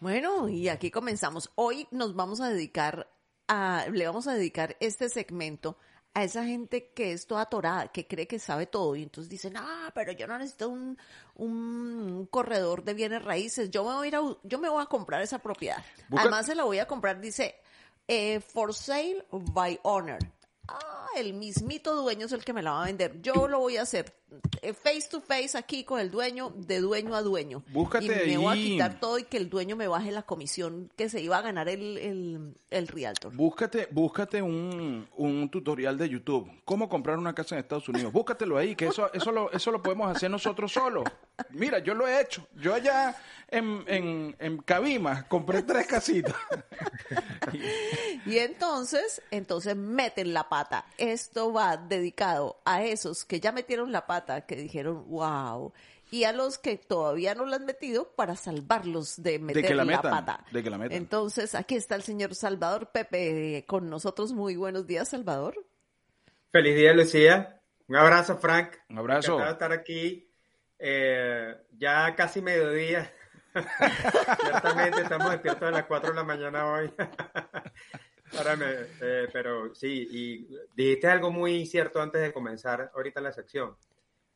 Bueno, 0.00 0.48
y 0.48 0.68
aquí 0.68 0.90
comenzamos. 0.92 1.50
Hoy 1.56 1.88
nos 1.90 2.14
vamos 2.14 2.40
a 2.40 2.48
dedicar 2.48 3.10
a, 3.48 3.86
le 3.90 4.06
vamos 4.06 4.28
a 4.28 4.34
dedicar 4.34 4.76
este 4.78 5.08
segmento 5.08 5.76
a 6.14 6.22
esa 6.22 6.44
gente 6.44 6.92
que 6.94 7.12
es 7.12 7.26
toda 7.26 7.42
atorada, 7.42 7.88
que 7.88 8.06
cree 8.06 8.28
que 8.28 8.38
sabe 8.38 8.66
todo 8.66 8.94
y 8.94 9.02
entonces 9.02 9.28
dicen, 9.28 9.56
ah, 9.56 9.90
pero 9.94 10.12
yo 10.12 10.28
no 10.28 10.38
necesito 10.38 10.68
un, 10.68 10.96
un 11.34 12.26
corredor 12.30 12.84
de 12.84 12.94
bienes 12.94 13.24
raíces, 13.24 13.70
yo 13.70 13.84
me 13.84 13.94
voy 13.94 14.06
a 14.06 14.08
ir 14.08 14.16
a, 14.16 14.20
yo 14.44 14.58
me 14.58 14.68
voy 14.68 14.82
a 14.82 14.86
comprar 14.86 15.20
esa 15.20 15.40
propiedad. 15.40 15.82
Además 16.16 16.46
se 16.46 16.54
la 16.54 16.62
voy 16.62 16.78
a 16.78 16.86
comprar, 16.86 17.20
dice, 17.20 17.56
eh, 18.06 18.40
for 18.40 18.72
sale 18.72 19.26
by 19.30 19.80
owner. 19.82 20.18
Ah, 20.68 21.06
el 21.16 21.34
mismito 21.34 21.94
dueño 21.96 22.26
es 22.26 22.32
el 22.32 22.44
que 22.44 22.52
me 22.52 22.62
la 22.62 22.72
va 22.72 22.82
a 22.82 22.86
vender. 22.86 23.20
Yo 23.22 23.48
lo 23.48 23.58
voy 23.58 23.76
a 23.78 23.82
hacer 23.82 24.12
eh, 24.60 24.74
face 24.74 25.08
to 25.10 25.20
face 25.20 25.56
aquí 25.56 25.82
con 25.84 25.98
el 25.98 26.10
dueño, 26.10 26.52
de 26.54 26.80
dueño 26.80 27.14
a 27.14 27.22
dueño. 27.22 27.64
Búscate 27.72 28.04
y 28.26 28.36
me 28.36 28.38
voy 28.38 28.52
a 28.52 28.60
quitar 28.62 29.00
todo 29.00 29.18
y 29.18 29.24
que 29.24 29.38
el 29.38 29.48
dueño 29.48 29.76
me 29.76 29.88
baje 29.88 30.12
la 30.12 30.22
comisión 30.22 30.92
que 30.96 31.08
se 31.08 31.22
iba 31.22 31.38
a 31.38 31.40
ganar 31.40 31.68
el, 31.68 31.96
el, 31.98 32.54
el 32.70 32.88
realtor. 32.88 33.34
Búscate, 33.34 33.88
búscate 33.90 34.42
un, 34.42 35.08
un 35.16 35.48
tutorial 35.50 35.96
de 35.96 36.08
YouTube. 36.10 36.50
¿Cómo 36.64 36.88
comprar 36.88 37.18
una 37.18 37.34
casa 37.34 37.54
en 37.54 37.60
Estados 37.60 37.88
Unidos? 37.88 38.12
Búscatelo 38.12 38.58
ahí, 38.58 38.76
que 38.76 38.86
eso, 38.88 39.10
eso, 39.12 39.32
lo, 39.32 39.50
eso 39.52 39.72
lo 39.72 39.82
podemos 39.82 40.14
hacer 40.14 40.30
nosotros 40.30 40.72
solos. 40.72 41.04
Mira, 41.50 41.78
yo 41.78 41.94
lo 41.94 42.06
he 42.06 42.20
hecho. 42.20 42.46
Yo 42.54 42.74
allá 42.74 43.16
en, 43.48 43.84
en, 43.86 44.36
en 44.38 44.58
Cabima 44.58 45.26
compré 45.28 45.62
tres 45.62 45.86
casitas. 45.86 46.34
Y 48.26 48.38
entonces, 48.38 49.22
entonces 49.30 49.74
meten 49.74 50.34
la 50.34 50.50
pata. 50.50 50.84
Esto 50.98 51.50
va 51.50 51.78
dedicado 51.78 52.60
a 52.66 52.84
esos 52.84 53.24
que 53.24 53.40
ya 53.40 53.52
metieron 53.52 53.90
la 53.90 54.06
pata, 54.06 54.42
que 54.42 54.54
dijeron, 54.56 55.08
wow. 55.08 55.72
Y 56.10 56.24
a 56.24 56.32
los 56.32 56.58
que 56.58 56.76
todavía 56.76 57.34
no 57.34 57.46
la 57.46 57.56
han 57.56 57.64
metido 57.64 58.10
para 58.16 58.36
salvarlos 58.36 59.22
de 59.22 59.38
meter 59.38 59.64
que 59.64 59.74
la 59.74 59.84
la, 59.86 59.96
metan, 59.96 60.10
pata. 60.10 60.44
de 60.50 60.62
que 60.62 60.68
la 60.68 60.76
metan. 60.76 60.98
Entonces, 60.98 61.54
aquí 61.54 61.76
está 61.76 61.94
el 61.94 62.02
señor 62.02 62.34
Salvador 62.34 62.90
Pepe 62.90 63.64
con 63.66 63.88
nosotros. 63.88 64.32
Muy 64.32 64.56
buenos 64.56 64.86
días, 64.86 65.08
Salvador. 65.08 65.66
Feliz 66.50 66.76
día, 66.76 66.92
Lucía. 66.92 67.62
Un 67.86 67.96
abrazo, 67.96 68.36
Frank. 68.36 68.74
Un 68.90 68.98
abrazo. 68.98 69.32
Encantado 69.32 69.46
de 69.46 69.52
estar 69.52 69.72
aquí. 69.72 70.27
Eh, 70.78 71.56
ya 71.76 72.14
casi 72.14 72.40
mediodía. 72.40 73.12
Ciertamente 74.40 75.02
estamos 75.02 75.30
despiertos 75.30 75.62
a 75.68 75.70
las 75.70 75.84
4 75.86 76.10
de 76.10 76.16
la 76.16 76.24
mañana 76.24 76.66
hoy. 76.72 76.92
Espérame, 78.30 78.86
eh, 79.00 79.28
pero 79.32 79.74
sí, 79.74 80.06
y 80.10 80.58
dijiste 80.76 81.06
algo 81.08 81.30
muy 81.30 81.64
cierto 81.66 82.00
antes 82.02 82.20
de 82.20 82.32
comenzar 82.32 82.90
ahorita 82.94 83.20
la 83.20 83.32
sección. 83.32 83.74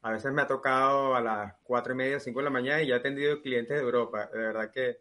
A 0.00 0.10
veces 0.10 0.32
me 0.32 0.42
ha 0.42 0.46
tocado 0.46 1.14
a 1.14 1.20
las 1.20 1.54
4 1.62 1.92
y 1.92 1.96
media, 1.96 2.18
5 2.18 2.40
de 2.40 2.44
la 2.44 2.50
mañana 2.50 2.82
y 2.82 2.88
ya 2.88 2.94
he 2.96 2.98
atendido 2.98 3.40
clientes 3.42 3.76
de 3.76 3.82
Europa. 3.84 4.28
De 4.32 4.38
verdad 4.38 4.70
que 4.70 4.98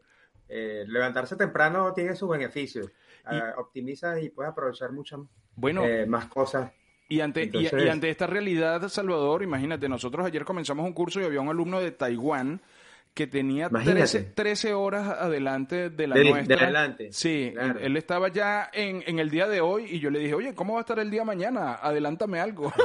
eh, 0.50 0.84
levantarse 0.88 1.36
temprano 1.38 1.94
tiene 1.94 2.16
sus 2.16 2.30
beneficios. 2.30 2.88
Y- 2.88 3.36
Eh, 3.38 3.42
optimizas 3.58 4.22
y 4.22 4.30
puedes 4.30 4.52
aprovechar 4.52 4.92
muchas 4.92 5.20
Bueno, 5.56 5.86
eh, 5.86 6.06
más 6.06 6.26
cosas. 6.26 6.72
Y 7.12 7.20
ante, 7.20 7.42
y- 7.60 7.68
y, 7.86 7.90
ante 7.90 8.10
esta 8.10 8.26
realidad, 8.26 8.88
Salvador, 8.88 9.44
imagínate, 9.44 9.90
nosotros 9.90 10.26
ayer 10.26 10.46
comenzamos 10.46 10.86
un 10.86 10.94
curso 10.94 11.20
y 11.20 11.26
había 11.26 11.42
un 11.42 11.50
alumno 11.50 11.80
de 11.82 11.92
Taiwán 11.92 12.62
que 13.14 13.28
tenía 13.28 13.68
Imagínate. 13.68 14.00
13, 14.00 14.20
13 14.34 14.74
horas 14.74 15.08
adelante 15.08 15.90
de 15.90 16.08
la 16.08 16.16
De- 16.16 16.24
de 16.24 16.30
nuestra. 16.30 16.64
adelante, 16.64 17.10
Sí, 17.12 17.52
claro. 17.54 17.80
él, 17.80 17.86
él 17.88 17.98
estaba 17.98 18.30
ya 18.30 18.70
en, 18.72 19.04
en 19.06 19.20
el 19.20 19.30
día 19.30 19.48
de 19.48 19.60
hoy 19.62 19.86
y 19.86 20.00
yo 20.00 20.10
le 20.10 20.20
dije, 20.20 20.34
oye, 20.34 20.56
¿cómo 20.56 20.74
va 20.74 20.80
a 20.80 20.82
estar 20.82 20.98
el 21.00 21.12
día 21.12 21.24
mañana? 21.26 21.74
Adelántame 21.76 22.40
algo. 22.40 22.72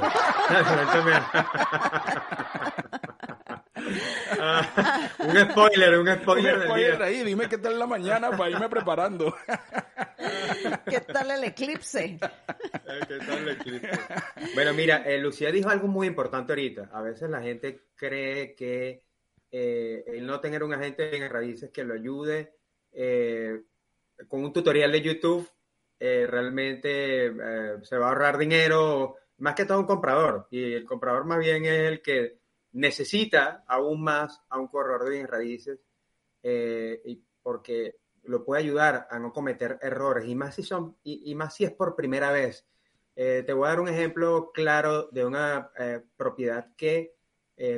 Ah, 4.38 5.10
un 5.18 5.36
spoiler, 5.50 5.98
un 5.98 6.08
spoiler 6.14 6.54
Un 6.54 6.60
del 6.60 6.68
spoiler 6.68 6.96
día. 6.98 7.06
ahí, 7.06 7.22
dime 7.24 7.48
qué 7.48 7.58
tal 7.58 7.78
la 7.78 7.86
mañana 7.86 8.30
para 8.36 8.50
irme 8.50 8.68
preparando. 8.68 9.34
¿Qué 10.88 11.00
tal 11.00 11.30
el 11.30 11.44
eclipse? 11.44 12.18
¿qué 13.08 13.18
tal 13.18 13.38
el 13.38 13.48
eclipse? 13.50 13.90
Bueno, 14.54 14.74
mira, 14.74 15.02
eh, 15.06 15.18
Lucía 15.18 15.50
dijo 15.52 15.68
algo 15.68 15.88
muy 15.88 16.06
importante 16.06 16.52
ahorita. 16.52 16.90
A 16.92 17.00
veces 17.02 17.30
la 17.30 17.40
gente 17.42 17.84
cree 17.94 18.54
que 18.54 19.02
eh, 19.58 20.04
el 20.08 20.26
no 20.26 20.38
tener 20.38 20.62
un 20.62 20.74
agente 20.74 21.16
en 21.16 21.30
raíces 21.30 21.70
que 21.70 21.82
lo 21.82 21.94
ayude 21.94 22.52
eh, 22.92 23.62
con 24.28 24.44
un 24.44 24.52
tutorial 24.52 24.92
de 24.92 25.00
YouTube 25.00 25.48
eh, 25.98 26.26
realmente 26.28 27.32
se 27.82 27.96
va 27.96 28.04
a 28.04 28.08
ahorrar 28.10 28.36
dinero, 28.36 29.16
más 29.38 29.54
que 29.54 29.64
todo 29.64 29.78
un 29.78 29.86
comprador. 29.86 30.46
Y 30.50 30.74
el 30.74 30.84
comprador 30.84 31.24
más 31.24 31.38
bien 31.38 31.64
es 31.64 31.88
el 31.88 32.02
que 32.02 32.38
necesita 32.72 33.64
aún 33.66 34.02
más 34.02 34.42
a 34.50 34.58
un 34.58 34.68
corredor 34.68 35.08
de 35.08 35.26
raíces 35.26 35.80
porque 37.42 37.96
lo 38.24 38.44
puede 38.44 38.60
ayudar 38.60 39.08
a 39.10 39.18
no 39.18 39.32
cometer 39.32 39.78
errores 39.80 40.28
y 40.28 40.34
más 40.34 40.54
si 40.54 40.64
son 40.64 40.98
y, 41.02 41.34
más 41.34 41.54
si 41.54 41.64
es 41.64 41.72
por 41.72 41.96
primera 41.96 42.30
vez. 42.30 42.66
Eh, 43.14 43.42
te 43.46 43.54
voy 43.54 43.64
a 43.64 43.70
dar 43.70 43.80
un 43.80 43.88
ejemplo 43.88 44.50
claro 44.52 45.08
de 45.12 45.24
una 45.24 45.70
propiedad 46.14 46.74
que 46.76 47.14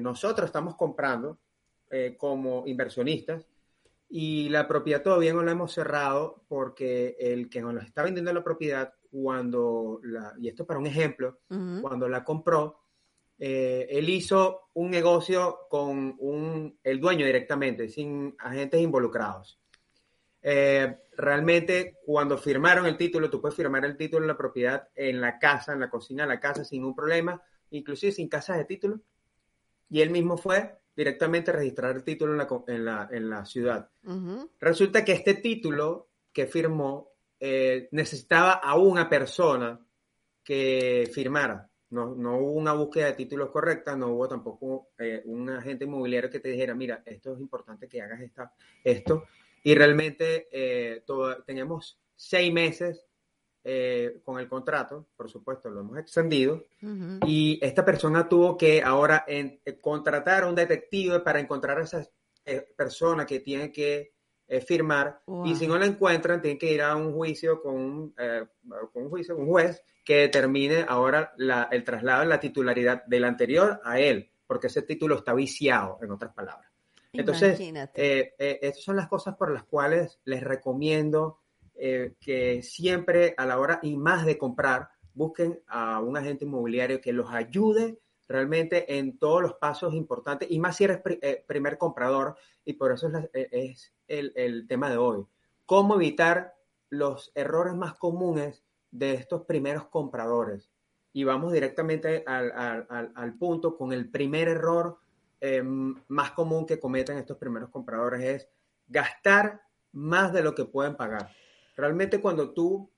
nosotros 0.00 0.46
estamos 0.46 0.74
comprando 0.74 1.38
eh, 1.90 2.16
como 2.18 2.66
inversionistas 2.66 3.46
y 4.08 4.48
la 4.48 4.66
propiedad 4.66 5.02
todavía 5.02 5.34
no 5.34 5.42
la 5.42 5.52
hemos 5.52 5.72
cerrado 5.72 6.44
porque 6.48 7.16
el 7.18 7.50
que 7.50 7.60
nos 7.60 7.84
está 7.84 8.02
vendiendo 8.02 8.32
la 8.32 8.44
propiedad 8.44 8.94
cuando 9.10 10.00
la, 10.02 10.32
y 10.38 10.48
esto 10.48 10.62
es 10.62 10.66
para 10.66 10.80
un 10.80 10.86
ejemplo, 10.86 11.40
Ujú. 11.50 11.82
cuando 11.82 12.08
la 12.08 12.24
compró, 12.24 12.80
eh, 13.38 13.86
él 13.90 14.08
hizo 14.08 14.68
un 14.74 14.90
negocio 14.90 15.60
con 15.68 16.16
un, 16.18 16.78
el 16.82 17.00
dueño 17.00 17.26
directamente, 17.26 17.88
sin 17.88 18.34
agentes 18.38 18.80
involucrados. 18.80 19.60
Eh, 20.42 20.96
realmente, 21.16 21.98
cuando 22.04 22.38
firmaron 22.38 22.86
el 22.86 22.96
título, 22.96 23.28
tú 23.28 23.40
puedes 23.40 23.56
firmar 23.56 23.84
el 23.84 23.96
título 23.96 24.22
de 24.22 24.28
la 24.28 24.38
propiedad 24.38 24.88
en 24.94 25.20
la 25.20 25.38
casa, 25.38 25.72
en 25.72 25.80
la 25.80 25.90
cocina 25.90 26.24
de 26.24 26.30
la 26.30 26.40
casa, 26.40 26.64
sin 26.64 26.84
un 26.84 26.94
problema, 26.94 27.42
inclusive 27.70 28.12
sin 28.12 28.28
casas 28.28 28.56
de 28.56 28.64
título. 28.64 29.00
Y 29.90 30.00
él 30.00 30.10
mismo 30.10 30.36
fue 30.36 30.78
directamente 30.98 31.52
a 31.52 31.54
registrar 31.54 31.94
el 31.94 32.02
título 32.02 32.32
en 32.32 32.38
la, 32.38 32.48
en 32.66 32.84
la, 32.84 33.08
en 33.12 33.30
la 33.30 33.44
ciudad. 33.46 33.88
Resulta 34.58 35.04
que 35.04 35.12
este 35.12 35.34
título 35.34 36.08
que 36.32 36.46
firmó 36.46 37.12
eh, 37.38 37.88
necesitaba 37.92 38.54
a 38.54 38.76
una 38.76 39.08
persona 39.08 39.78
que 40.42 41.08
firmara. 41.12 41.70
No, 41.90 42.14
no 42.16 42.36
hubo 42.38 42.52
una 42.52 42.72
búsqueda 42.72 43.06
de 43.06 43.12
títulos 43.12 43.50
correcta, 43.50 43.96
no 43.96 44.08
hubo 44.08 44.28
tampoco 44.28 44.88
eh, 44.98 45.22
un 45.24 45.48
agente 45.50 45.84
inmobiliario 45.84 46.28
que 46.30 46.40
te 46.40 46.50
dijera, 46.50 46.74
mira, 46.74 47.02
esto 47.06 47.32
es 47.34 47.40
importante 47.40 47.88
que 47.88 48.02
hagas 48.02 48.20
esta, 48.20 48.52
esto. 48.82 49.24
Y 49.62 49.74
realmente 49.76 50.48
eh, 50.50 51.02
todo- 51.06 51.42
teníamos 51.44 51.98
seis 52.16 52.52
meses 52.52 53.06
eh, 53.70 54.20
con 54.24 54.38
el 54.40 54.48
contrato, 54.48 55.08
por 55.14 55.28
supuesto, 55.28 55.68
lo 55.68 55.80
hemos 55.80 55.98
extendido, 55.98 56.64
Ujú. 56.82 57.20
y 57.26 57.58
esta 57.60 57.84
persona 57.84 58.26
tuvo 58.26 58.56
que 58.56 58.82
ahora 58.82 59.24
en- 59.28 59.60
eh, 59.62 59.78
contratar 59.78 60.44
a 60.44 60.46
un 60.48 60.54
detective 60.54 61.20
para 61.20 61.38
encontrar 61.38 61.78
a 61.78 61.82
esa 61.82 62.02
eh, 62.46 62.66
persona 62.74 63.26
que 63.26 63.40
tiene 63.40 63.70
que 63.70 64.14
eh, 64.50 64.62
firmar. 64.62 65.20
Wow. 65.26 65.44
Y 65.44 65.54
si 65.54 65.66
no 65.66 65.76
la 65.78 65.84
encuentran, 65.84 66.40
tienen 66.40 66.58
que 66.58 66.72
ir 66.72 66.80
a 66.80 66.96
un 66.96 67.12
juicio 67.12 67.60
con 67.60 67.74
un, 67.74 68.14
eh, 68.18 68.46
con 68.90 69.02
un 69.02 69.10
juicio, 69.10 69.36
un 69.36 69.46
juez 69.46 69.82
que 70.02 70.16
determine 70.20 70.86
ahora 70.88 71.34
la- 71.36 71.68
el 71.70 71.84
traslado 71.84 72.20
de 72.22 72.28
la 72.28 72.40
titularidad 72.40 73.04
del 73.04 73.24
anterior 73.24 73.78
a 73.84 74.00
él, 74.00 74.30
porque 74.46 74.68
ese 74.68 74.80
título 74.80 75.16
está 75.16 75.34
viciado, 75.34 75.98
en 76.00 76.10
otras 76.10 76.32
palabras. 76.32 76.70
Entonces, 77.12 77.60
eh, 77.60 78.34
estas 78.62 78.82
son 78.82 78.96
las 78.96 79.08
cosas 79.08 79.36
por 79.36 79.50
las 79.50 79.64
cuales 79.64 80.18
les 80.24 80.42
recomiendo 80.42 81.40
eh, 81.80 82.16
que 82.20 82.60
siempre 82.64 83.34
a 83.36 83.46
la 83.46 83.60
hora 83.60 83.78
y 83.82 83.96
más 83.96 84.26
de 84.26 84.36
comprar, 84.36 84.88
busquen 85.14 85.62
a 85.68 86.00
un 86.00 86.16
agente 86.16 86.44
inmobiliario 86.44 87.00
que 87.00 87.12
los 87.12 87.30
ayude 87.30 88.00
realmente 88.26 88.98
en 88.98 89.16
todos 89.16 89.42
los 89.42 89.54
pasos 89.54 89.94
importantes 89.94 90.50
y 90.50 90.58
más 90.58 90.76
si 90.76 90.84
eres 90.84 91.00
eh, 91.04 91.44
primer 91.46 91.78
comprador 91.78 92.36
y 92.64 92.72
por 92.72 92.90
eso 92.90 93.08
es, 93.32 93.92
eh, 94.08 94.32
el, 94.34 94.66
tema 94.66 94.90
de 94.90 94.96
hoy. 94.96 95.24
¿Cómo 95.66 95.94
evitar 95.94 96.56
los 96.90 97.30
errores 97.36 97.74
más 97.74 97.94
comunes 97.94 98.64
de 98.90 99.14
estos 99.14 99.44
primeros 99.44 99.86
compradores? 99.86 100.72
Y 101.12 101.22
vamos 101.22 101.52
directamente 101.52 102.24
al, 102.26 103.36
punto 103.38 103.76
con 103.76 103.92
el 103.92 104.10
primer 104.10 104.48
error 104.48 104.98
más 106.08 106.32
común 106.32 106.66
que 106.66 106.80
cometen 106.80 107.18
estos 107.18 107.38
primeros 107.38 107.70
compradores 107.70 108.24
es 108.24 108.48
gastar 108.88 109.62
más 109.92 110.32
de 110.32 110.42
lo 110.42 110.56
que 110.56 110.64
pueden 110.64 110.96
pagar. 110.96 111.30
Realmente 111.78 112.20
cuando 112.20 112.50
tú 112.50 112.90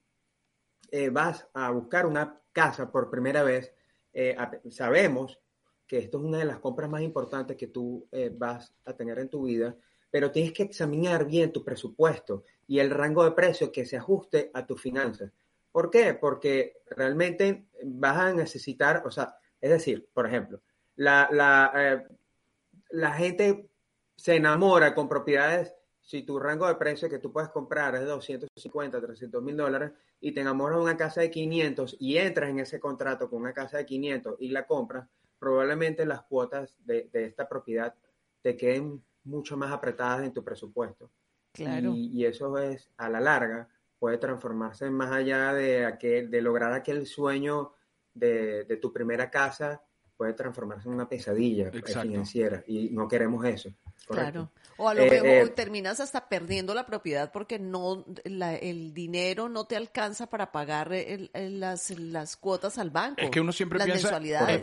eh, 0.91 1.11
vas 1.11 1.47
a 1.53 1.71
buscar 1.71 2.07
una 2.07 2.41
casa 2.51 2.91
por 2.91 3.11
primera 3.11 3.43
vez, 3.43 3.75
eh, 4.15 4.35
sabemos 4.71 5.39
que 5.87 5.99
esto 5.99 6.17
es 6.17 6.25
una 6.25 6.39
de 6.39 6.47
las 6.47 6.61
compras 6.61 6.89
más 6.89 7.03
importantes 7.03 7.59
que 7.59 7.67
tú 7.67 8.09
eh, 8.11 8.33
vas 8.35 8.75
a 8.87 8.95
tener 8.95 9.19
en 9.19 9.29
tu 9.29 9.43
vida, 9.43 9.77
pero 10.11 10.31
tienes 10.31 10.55
que 10.55 10.63
examinar 10.63 11.27
bien 11.27 11.53
tu 11.53 11.63
presupuesto 11.63 12.45
y 12.67 12.79
el 12.79 12.89
rango 12.89 13.23
de 13.23 13.33
precio 13.33 13.71
que 13.71 13.85
se 13.85 13.99
ajuste 13.99 14.51
a 14.55 14.65
tus 14.65 14.81
finanzas. 14.81 15.31
¿Por 15.71 15.91
qué? 15.91 16.15
Porque 16.15 16.79
realmente 16.87 17.67
vas 17.85 18.17
a 18.17 18.33
necesitar, 18.33 19.03
o 19.05 19.11
sea, 19.11 19.37
es 19.61 19.69
decir, 19.69 20.09
por 20.15 20.27
ejemplo, 20.27 20.63
la, 20.97 21.29
la, 21.31 22.03
la 22.89 23.13
gente 23.13 23.69
se 24.17 24.37
enamora 24.37 24.95
con 24.95 25.07
propiedades 25.07 25.75
si 26.11 26.25
tu 26.25 26.41
rango 26.41 26.67
de 26.67 26.75
precio 26.75 27.09
que 27.09 27.21
tú 27.21 27.31
puedes 27.31 27.51
comprar 27.51 27.95
es 27.95 28.01
de 28.01 28.07
250, 28.09 29.01
300 29.01 29.41
mil 29.45 29.57
dólares 29.57 29.93
y 30.21 30.33
te 30.33 30.41
enamoras 30.41 30.79
de 30.79 30.83
una 30.83 30.97
casa 30.97 31.21
de 31.21 31.31
500 31.31 31.99
y 32.01 32.17
entras 32.17 32.51
en 32.51 32.59
ese 32.59 32.81
contrato 32.81 33.31
con 33.31 33.43
una 33.43 33.53
casa 33.53 33.77
de 33.77 33.87
500 33.87 34.35
y 34.41 34.49
la 34.49 34.67
compras, 34.67 35.07
probablemente 35.39 36.05
las 36.05 36.23
cuotas 36.23 36.75
de, 36.85 37.09
esta 37.13 37.49
propiedad 37.49 37.95
te 38.43 38.57
queden 38.57 39.01
mucho 39.23 39.57
más 39.57 39.71
apretadas 39.71 40.25
en 40.25 40.33
tu 40.33 40.43
presupuesto. 40.43 41.13
Claro. 41.53 41.93
Y, 41.95 42.25
eso 42.25 42.59
es, 42.59 42.91
a 42.97 43.09
la 43.09 43.21
larga, 43.21 43.69
puede 44.01 44.19
transformarse 44.19 44.91
más 44.91 45.13
allá 45.13 45.55
de, 45.55 45.87
aquel, 45.87 46.29
de 46.29 46.43
lograr 46.43 46.73
aquel 46.73 47.07
sueño 47.07 47.75
de, 48.15 48.65
de 48.65 48.77
tu 48.79 48.93
primera 48.93 49.31
casa 49.31 49.81
puede 50.21 50.35
transformarse 50.35 50.87
en 50.87 50.95
una 50.97 51.09
pesadilla 51.09 51.71
financiera 51.71 52.63
y 52.67 52.91
no 52.91 53.09
queremos 53.09 53.43
eso. 53.47 53.71
Claro. 54.07 54.51
O 54.81 54.89
a 54.89 54.95
lo 54.95 55.03
mejor 55.05 55.27
eh, 55.27 55.41
eh, 55.43 55.49
terminas 55.49 56.01
hasta 56.01 56.29
perdiendo 56.29 56.75
la 56.75 56.87
propiedad 56.87 57.31
porque 57.33 57.59
no 57.59 58.05
el 58.25 58.95
dinero 58.95 59.49
no 59.49 59.67
te 59.67 59.77
alcanza 59.77 60.29
para 60.29 60.53
pagar 60.53 60.91
las, 61.35 61.91
las 61.91 62.37
cuotas 62.37 62.79
al 62.79 62.91
banco. 62.91 63.21
Es 63.21 63.31
que 63.31 63.41
uno 63.41 63.53
siempre 63.53 63.85
piensa 63.85 64.19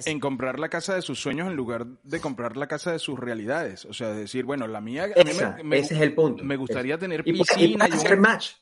en, 0.05 0.19
comprar 0.19 0.59
la 0.59 0.69
casa 0.69 0.95
de 0.95 1.01
sus 1.01 1.19
sueños 1.19 1.47
en 1.47 1.55
lugar 1.55 1.85
de 1.85 2.19
comprar 2.19 2.57
la 2.57 2.67
casa 2.67 2.91
de 2.91 2.99
sus 2.99 3.19
realidades. 3.19 3.85
O 3.85 3.93
sea, 3.93 4.09
decir, 4.09 4.45
bueno, 4.45 4.67
la 4.67 4.81
mía... 4.81 5.05
ese 5.05 5.95
es 5.95 6.01
el 6.01 6.15
punto. 6.15 6.43
Me 6.43 6.57
gustaría 6.57 6.97
tener 6.97 7.23
piscina 7.23 7.87
y, 7.87 7.93
hacer 7.93 8.17
match. 8.17 8.53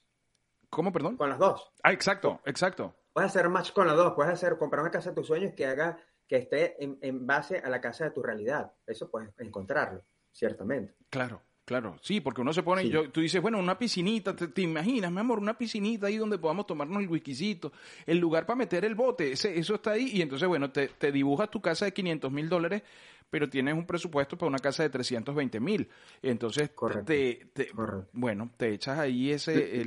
¿Cómo, 0.70 0.92
perdón? 0.92 1.18
Con 1.18 1.30
las 1.30 1.40
dos. 1.40 1.72
Ah, 1.84 1.94
exacto, 1.94 2.42
exacto. 2.46 2.96
Puedes 3.14 3.32
hacer 3.32 3.48
match 3.48 3.72
con 3.72 3.88
las 3.88 3.96
dos. 3.96 4.14
Puedes 4.14 4.34
hacer 4.34 4.58
comprar 4.58 4.82
una 4.82 4.92
casa 4.92 5.10
de 5.12 5.16
tus 5.16 5.28
sueños 5.28 5.54
que 5.56 5.66
haga 5.66 5.98
que 6.28 6.38
esté 6.38 6.76
en, 6.84 7.26
base 7.26 7.60
a 7.60 7.70
la 7.70 7.80
casa 7.80 8.06
de 8.06 8.12
tu 8.12 8.22
realidad. 8.22 8.74
Eso 8.86 9.10
puedes 9.10 9.30
encontrarlo, 9.40 10.04
ciertamente. 10.32 10.96
Claro, 11.10 11.42
claro. 11.66 11.98
Sí, 12.02 12.22
porque 12.22 12.42
uno 12.42 12.54
se 12.54 12.64
pone, 12.64 12.88
yo, 12.88 13.10
tú 13.10 13.22
dices, 13.22 13.42
bueno, 13.42 13.60
una 13.60 13.78
piscinita, 13.78 14.36
te, 14.36 14.62
imaginas, 14.62 15.12
mi 15.12 15.20
amor, 15.20 15.40
una 15.40 15.58
piscinita 15.58 16.08
ahí 16.08 16.18
donde 16.18 16.38
podamos 16.38 16.68
tomarnos 16.68 17.02
el 17.02 17.10
whiskycito, 17.10 17.72
el 18.06 18.20
lugar 18.20 18.46
para 18.46 18.58
meter 18.58 18.86
el 18.86 18.96
bote, 18.96 19.32
ese, 19.32 19.58
eso 19.58 19.76
está 19.76 19.92
ahí. 19.92 20.12
Y 20.14 20.22
entonces, 20.22 20.48
bueno, 20.48 20.72
te, 20.72 20.88
te 20.88 21.12
dibujas 21.12 21.50
tu 21.50 21.62
casa 21.62 21.86
de 21.86 21.94
500 21.94 22.32
mil 22.32 22.48
dólares 22.48 22.84
pero 23.30 23.50
tienes 23.50 23.74
un 23.74 23.86
presupuesto 23.86 24.38
para 24.38 24.48
una 24.48 24.60
casa 24.60 24.84
de 24.84 24.90
320 24.90 25.60
mil. 25.60 25.90
Entonces, 26.22 26.72
te, 27.06 27.50
bueno, 28.14 28.52
te 28.56 28.70
echas 28.70 28.98
ahí 28.98 29.32
ese... 29.32 29.84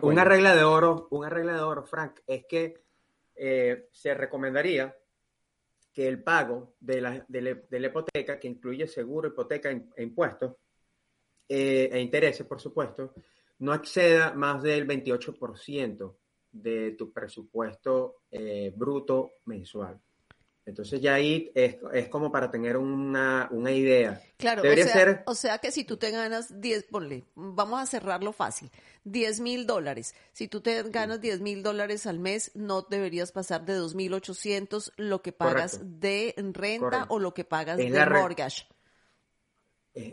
una 0.00 0.24
regla 0.24 0.54
de 0.54 0.64
oro, 0.64 1.06
una 1.10 1.28
regla 1.28 1.52
de 1.52 1.60
oro, 1.60 1.84
Frank, 1.84 2.20
es 2.26 2.46
que 2.46 2.80
eh, 3.34 3.88
se 3.92 4.14
recomendaría 4.14 4.96
que 5.92 6.06
el 6.06 6.22
pago 6.22 6.74
de 6.80 7.00
la, 7.00 7.24
de 7.28 7.42
la, 7.80 7.86
hipoteca, 7.86 8.38
que 8.38 8.48
incluye 8.48 8.86
seguro, 8.86 9.28
hipoteca 9.28 9.70
e 9.70 10.02
impuestos, 10.02 10.54
eh, 11.52 11.90
e 11.92 12.00
intereses, 12.00 12.46
por 12.46 12.60
supuesto, 12.60 13.12
no 13.58 13.74
exceda 13.74 14.32
más 14.32 14.62
del 14.62 14.86
28% 14.86 16.14
de 16.52 16.92
tu 16.92 17.12
presupuesto 17.12 18.22
eh, 18.30 18.72
bruto 18.74 19.32
mensual. 19.46 20.00
Entonces 20.64 21.00
ya 21.00 21.14
ahí 21.14 21.50
es, 21.52 22.08
como 22.08 22.30
para 22.30 22.52
tener 22.52 22.76
una, 22.76 23.48
idea. 23.72 24.22
Claro, 24.36 24.62
Debería 24.62 24.84
o, 24.84 24.88
sea, 24.88 24.96
ser... 24.96 25.22
o 25.26 25.34
sea 25.34 25.58
que 25.58 25.72
si 25.72 25.82
tú 25.82 25.96
te 25.96 26.12
ganas 26.12 26.60
10, 26.60 26.84
ponle, 26.84 27.24
vamos 27.34 27.80
a 27.80 27.86
cerrarlo 27.86 28.32
fácil, 28.32 28.70
10 29.02 29.40
mil 29.40 29.66
dólares. 29.66 30.14
Si 30.32 30.46
tú 30.46 30.60
te 30.60 30.80
ganas 30.84 31.20
10 31.20 31.40
mil 31.40 31.64
dólares 31.64 32.06
al 32.06 32.20
mes, 32.20 32.52
no 32.54 32.82
deberías 32.82 33.32
pasar 33.32 33.64
de 33.64 33.80
2.800 33.80 34.92
lo 34.98 35.22
que 35.22 35.32
pagas 35.32 35.80
de 35.82 36.34
renta 36.52 37.06
o 37.08 37.18
lo 37.18 37.34
que 37.34 37.44
pagas 37.44 37.76
de 37.76 37.90
mortgage. 37.90 38.68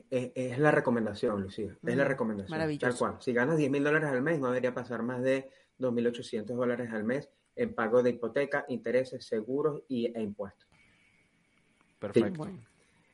Es, 0.09 0.59
la 0.59 0.71
recomendación, 0.71 1.41
Lucía. 1.41 1.77
Es 1.85 1.95
la 1.95 2.03
recomendación. 2.03 2.57
Maravilloso. 2.57 2.87
Tal 2.87 2.97
cual. 2.97 3.21
Si 3.21 3.33
ganas 3.33 3.57
10 3.57 3.71
mil 3.71 3.83
dólares 3.83 4.09
al 4.09 4.21
mes, 4.21 4.39
no 4.39 4.47
debería 4.47 4.73
pasar 4.73 5.03
más 5.03 5.21
de 5.21 5.49
2.800 5.79 6.45
dólares 6.45 6.91
al 6.91 7.03
mes 7.03 7.29
en 7.55 7.73
pago 7.73 8.03
de 8.03 8.11
hipoteca, 8.11 8.65
intereses, 8.69 9.25
seguros 9.25 9.83
y, 9.87 10.05
e 10.05 10.21
impuestos. 10.21 10.67
Perfecto. 11.99 12.47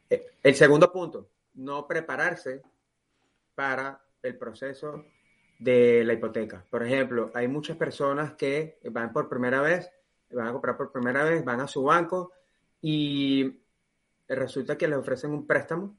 Eh, 0.10 0.25
el 0.44 0.56
segundo 0.56 0.92
punto, 0.92 1.30
no 1.56 1.88
prepararse 1.88 2.62
para 3.56 4.02
el 4.22 4.38
proceso 4.38 5.06
de 5.60 6.04
la 6.04 6.14
hipoteca. 6.14 6.66
Por 6.69 6.84
ejemplo, 6.84 7.31
hay 7.34 7.48
muchas 7.48 7.78
personas 7.78 8.34
que 8.34 8.80
van 8.92 9.14
por 9.14 9.30
primera 9.30 9.62
vez, 9.62 9.90
van 10.31 10.48
a 10.48 10.52
comprar 10.52 10.76
por 10.76 10.92
primera 10.92 11.24
vez, 11.24 11.44
van 11.46 11.62
a 11.62 11.68
su 11.68 11.84
banco 11.84 12.34
y 12.81 13.60
resulta 14.28 14.78
que 14.78 14.88
les 14.88 14.98
ofrecen 14.98 15.31
un 15.31 15.48
préstamo 15.48 15.96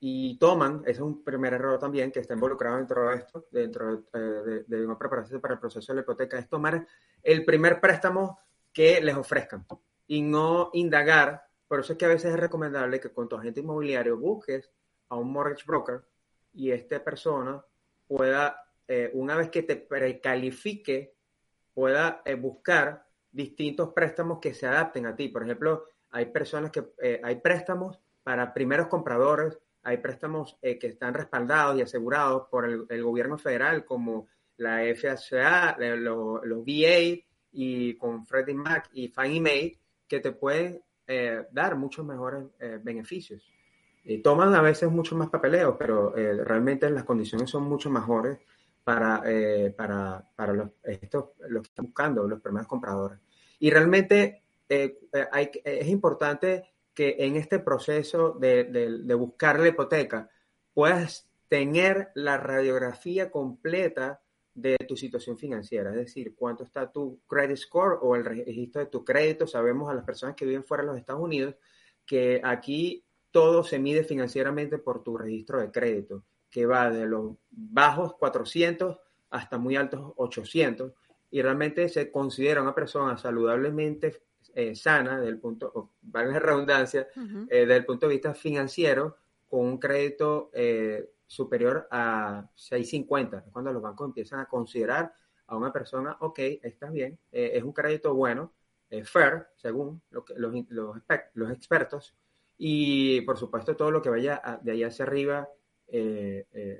y 0.00 0.38
toman, 0.38 0.82
ese 0.82 0.92
es 0.92 1.00
un 1.00 1.24
primer 1.24 1.54
error 1.54 1.78
también 1.78 2.12
que 2.12 2.20
está 2.20 2.34
involucrado 2.34 2.76
dentro 2.76 3.10
de 3.10 3.16
esto, 3.16 3.46
dentro 3.50 4.04
de, 4.12 4.64
de, 4.64 4.86
una 4.86 4.96
preparación 4.96 5.40
para 5.40 5.54
el 5.54 5.60
proceso 5.60 5.92
de 5.92 5.96
la 5.96 6.02
hipoteca, 6.02 6.38
es 6.38 6.48
tomar 6.48 6.86
el 7.22 7.44
primer 7.44 7.80
préstamo 7.80 8.38
que 8.72 9.00
les 9.00 9.16
ofrezcan 9.16 9.66
y 10.06 10.22
no 10.22 10.70
indagar. 10.72 11.42
Por 11.66 11.80
eso 11.80 11.92
es 11.92 11.98
que 11.98 12.04
a 12.04 12.08
veces 12.08 12.32
es 12.32 12.40
recomendable 12.40 13.00
que 13.00 13.12
con 13.12 13.28
tu 13.28 13.36
agente 13.36 13.60
inmobiliario 13.60 14.16
busques 14.16 14.70
a 15.08 15.16
un 15.16 15.32
mortgage 15.32 15.64
broker 15.66 16.02
y 16.52 16.70
esta 16.70 17.02
persona 17.02 17.64
pueda, 18.06 18.62
eh, 18.86 19.10
una 19.14 19.36
vez 19.36 19.50
que 19.50 19.62
te 19.62 19.76
precalifique, 19.76 21.14
pueda 21.74 22.22
eh, 22.24 22.34
buscar 22.34 23.06
distintos 23.30 23.92
préstamos 23.92 24.38
que 24.40 24.54
se 24.54 24.66
adapten 24.66 25.06
a 25.06 25.14
ti. 25.14 25.28
Por 25.28 25.44
ejemplo, 25.44 25.84
hay 26.10 26.26
personas 26.26 26.70
que, 26.70 26.84
eh, 27.02 27.20
hay 27.22 27.36
préstamos 27.36 28.00
para 28.22 28.52
primeros 28.54 28.88
compradores, 28.88 29.58
hay 29.88 29.96
préstamos 29.96 30.58
eh, 30.60 30.78
que 30.78 30.88
están 30.88 31.14
respaldados 31.14 31.78
y 31.78 31.80
asegurados 31.80 32.46
por 32.50 32.66
el, 32.66 33.02
gobierno 33.02 33.38
federal, 33.38 33.86
como 33.86 34.28
la 34.58 34.82
FHA, 34.94 35.78
los, 35.96 36.42
VA 36.42 37.24
y 37.52 37.94
con 37.94 38.26
Freddie 38.26 38.54
Mac 38.54 38.90
y 38.92 39.08
Fannie 39.08 39.40
Mae, 39.40 39.78
que 40.06 40.20
te 40.20 40.32
pueden 40.32 40.82
eh, 41.06 41.46
dar 41.50 41.76
muchos 41.76 42.04
mejores 42.04 42.44
eh, 42.60 42.78
beneficios. 42.82 43.42
Y 44.04 44.18
toman 44.18 44.54
a 44.54 44.60
veces 44.60 44.90
mucho 44.90 45.16
más 45.16 45.30
papeleo, 45.30 45.76
pero 45.76 46.14
realmente 46.14 46.88
las 46.88 47.04
condiciones 47.04 47.50
son 47.50 47.64
mucho 47.64 47.90
mejores 47.90 48.38
para, 48.82 49.22
para, 49.76 50.24
para 50.34 50.52
los, 50.54 50.70
estos, 50.84 51.30
los 51.48 51.62
que 51.62 51.68
están 51.68 51.86
buscando, 51.86 52.26
los 52.26 52.40
primeros 52.40 52.66
compradores. 52.66 53.18
Y 53.58 53.68
realmente 53.68 54.42
es 54.66 55.88
importante 55.88 56.70
que 56.98 57.14
en 57.20 57.36
este 57.36 57.60
proceso 57.60 58.32
de, 58.40 58.64
de, 58.64 59.14
buscar 59.14 59.60
la 59.60 59.68
hipoteca 59.68 60.28
puedas 60.74 61.30
tener 61.46 62.08
la 62.16 62.38
radiografía 62.38 63.30
completa 63.30 64.20
de 64.52 64.76
tu 64.78 64.96
situación 64.96 65.38
financiera, 65.38 65.90
es 65.90 65.96
decir, 65.96 66.34
cuánto 66.34 66.64
está 66.64 66.90
tu 66.90 67.20
credit 67.28 67.56
score 67.56 68.00
o 68.02 68.16
el 68.16 68.24
registro 68.24 68.80
de 68.80 68.88
tu 68.88 69.04
crédito. 69.04 69.46
Sabemos 69.46 69.88
a 69.88 69.94
las 69.94 70.04
personas 70.04 70.34
que 70.34 70.44
viven 70.44 70.64
fuera 70.64 70.82
de 70.82 70.88
los 70.88 70.98
Estados 70.98 71.22
Unidos 71.22 71.54
que 72.04 72.40
aquí 72.42 73.04
todo 73.30 73.62
se 73.62 73.78
mide 73.78 74.02
financieramente 74.02 74.78
por 74.78 75.04
tu 75.04 75.16
registro 75.16 75.60
de 75.60 75.70
crédito, 75.70 76.24
que 76.50 76.66
va 76.66 76.90
de 76.90 77.06
los 77.06 77.36
bajos 77.48 78.14
400 78.14 78.98
hasta 79.30 79.56
muy 79.56 79.76
altos 79.76 80.14
800, 80.16 80.92
y 81.30 81.42
realmente 81.42 81.88
se 81.90 82.10
considera 82.10 82.60
una 82.60 82.74
persona 82.74 83.16
saludablemente 83.18 84.20
eh, 84.58 84.74
sana, 84.74 85.20
del 85.20 85.38
punto, 85.38 85.92
vale 86.02 86.32
la 86.32 86.40
redundancia, 86.40 87.06
eh, 87.48 87.60
desde 87.60 87.76
el 87.76 87.84
punto 87.84 88.08
de 88.08 88.14
vista 88.14 88.34
financiero, 88.34 89.18
con 89.46 89.60
un 89.60 89.78
crédito 89.78 90.50
eh, 90.52 91.12
superior 91.28 91.86
a 91.92 92.44
650, 92.56 93.44
cuando 93.52 93.72
los 93.72 93.80
bancos 93.80 94.08
empiezan 94.08 94.40
a 94.40 94.46
considerar 94.46 95.14
a 95.46 95.56
una 95.56 95.72
persona, 95.72 96.16
ok, 96.18 96.40
está 96.60 96.90
bien, 96.90 97.20
es 97.30 97.62
un 97.62 97.72
crédito 97.72 98.12
bueno, 98.14 98.52
fair, 99.04 99.46
según 99.54 100.02
lo 100.10 100.24
que, 100.24 100.34
los, 100.36 100.52
los, 101.34 101.50
expertos, 101.52 102.16
y 102.56 103.20
por 103.20 103.38
supuesto 103.38 103.76
todo 103.76 103.92
lo 103.92 104.02
que 104.02 104.10
vaya 104.10 104.42
de 104.60 104.72
ahí 104.72 104.82
hacia 104.82 105.04
arriba 105.04 105.48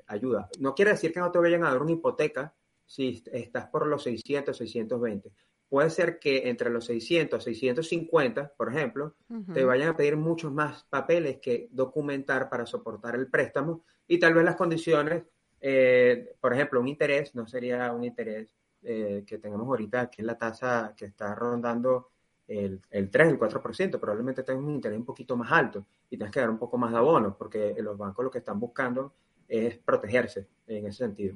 ayuda. 0.07 0.49
No 0.59 0.75
quiere 0.75 0.91
decir 0.91 1.13
que 1.13 1.21
no 1.21 1.31
te 1.31 1.39
vayan 1.39 1.63
a 1.63 1.69
dar 1.69 1.81
una 1.81 1.93
hipoteca 1.93 2.53
si 2.85 3.23
estás 3.31 3.67
por 3.67 3.87
los 3.87 4.03
600, 4.03 4.57
620, 4.57 5.31
puede 5.69 5.89
ser 5.89 6.19
que 6.19 6.49
entre 6.49 6.69
los 6.69 6.85
600 6.85 7.43
650, 7.43 8.53
por 8.57 8.69
ejemplo, 8.69 9.15
te 9.53 9.63
vayan 9.63 9.89
a 9.89 9.95
pedir 9.95 10.17
muchos 10.17 10.51
más 10.51 10.83
papeles 10.89 11.37
que 11.39 11.69
documentar 11.71 12.49
para 12.49 12.65
soportar 12.65 13.15
el 13.15 13.27
préstamo 13.27 13.83
y 14.07 14.17
tal 14.17 14.33
vez 14.33 14.43
las 14.43 14.55
condiciones 14.55 15.23
eh, 15.61 16.35
por 16.39 16.53
ejemplo, 16.53 16.79
un 16.79 16.87
interés 16.87 17.35
no 17.35 17.45
sería 17.47 17.91
un 17.91 18.03
interés 18.03 18.55
eh, 18.83 19.23
que 19.27 19.37
tenemos 19.37 19.67
ahorita, 19.67 20.09
que 20.09 20.21
es 20.21 20.25
la 20.25 20.37
tasa 20.37 20.93
que 20.95 21.05
está 21.05 21.35
rondando 21.35 22.09
el, 22.47 22.81
el 22.89 23.09
3, 23.09 23.29
el 23.29 23.39
4%, 23.39 23.99
probablemente 23.99 24.43
tengas 24.43 24.63
un 24.63 24.73
interés 24.73 24.97
un 24.97 25.05
poquito 25.05 25.35
más 25.35 25.51
alto 25.51 25.85
y 26.09 26.17
tienes 26.17 26.33
que 26.33 26.39
dar 26.39 26.49
un 26.49 26.57
poco 26.57 26.77
más 26.77 26.91
de 26.91 26.97
abono, 26.97 27.35
porque 27.37 27.75
los 27.79 27.97
bancos 27.97 28.25
lo 28.25 28.31
que 28.31 28.39
están 28.39 28.59
buscando 28.59 29.13
es 29.47 29.77
protegerse 29.77 30.47
en 30.67 30.87
ese 30.87 30.99
sentido. 30.99 31.35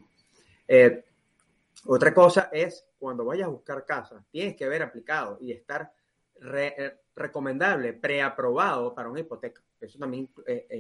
Eh, 0.68 1.04
otra 1.86 2.14
cosa 2.14 2.50
es 2.52 2.86
cuando 2.98 3.26
vayas 3.26 3.48
a 3.48 3.52
buscar 3.52 3.86
casa, 3.86 4.24
tienes 4.32 4.56
que 4.56 4.66
haber 4.66 4.84
aplicado 4.84 5.38
y 5.42 5.52
estar 5.52 5.92
re, 6.40 7.02
recomendable, 7.16 7.94
preaprobado 7.94 8.94
para 8.94 9.10
una 9.10 9.20
hipoteca. 9.20 9.62
Eso 9.80 10.00
también 10.00 10.30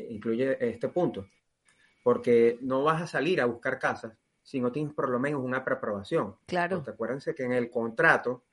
incluye 0.09 0.57
este 0.59 0.87
punto 0.87 1.25
porque 2.03 2.57
no 2.61 2.83
vas 2.83 3.01
a 3.01 3.07
salir 3.07 3.41
a 3.41 3.45
buscar 3.45 3.79
casas 3.79 4.13
si 4.43 4.59
no 4.59 4.71
tienes 4.71 4.93
por 4.93 5.09
lo 5.09 5.19
menos 5.19 5.41
una 5.41 5.63
preaprobación. 5.63 6.35
Claro. 6.45 6.77
Porque 6.77 6.91
acuérdense 6.91 7.33
que 7.33 7.43
en 7.43 7.53
el 7.53 7.71
contrato 7.71 8.43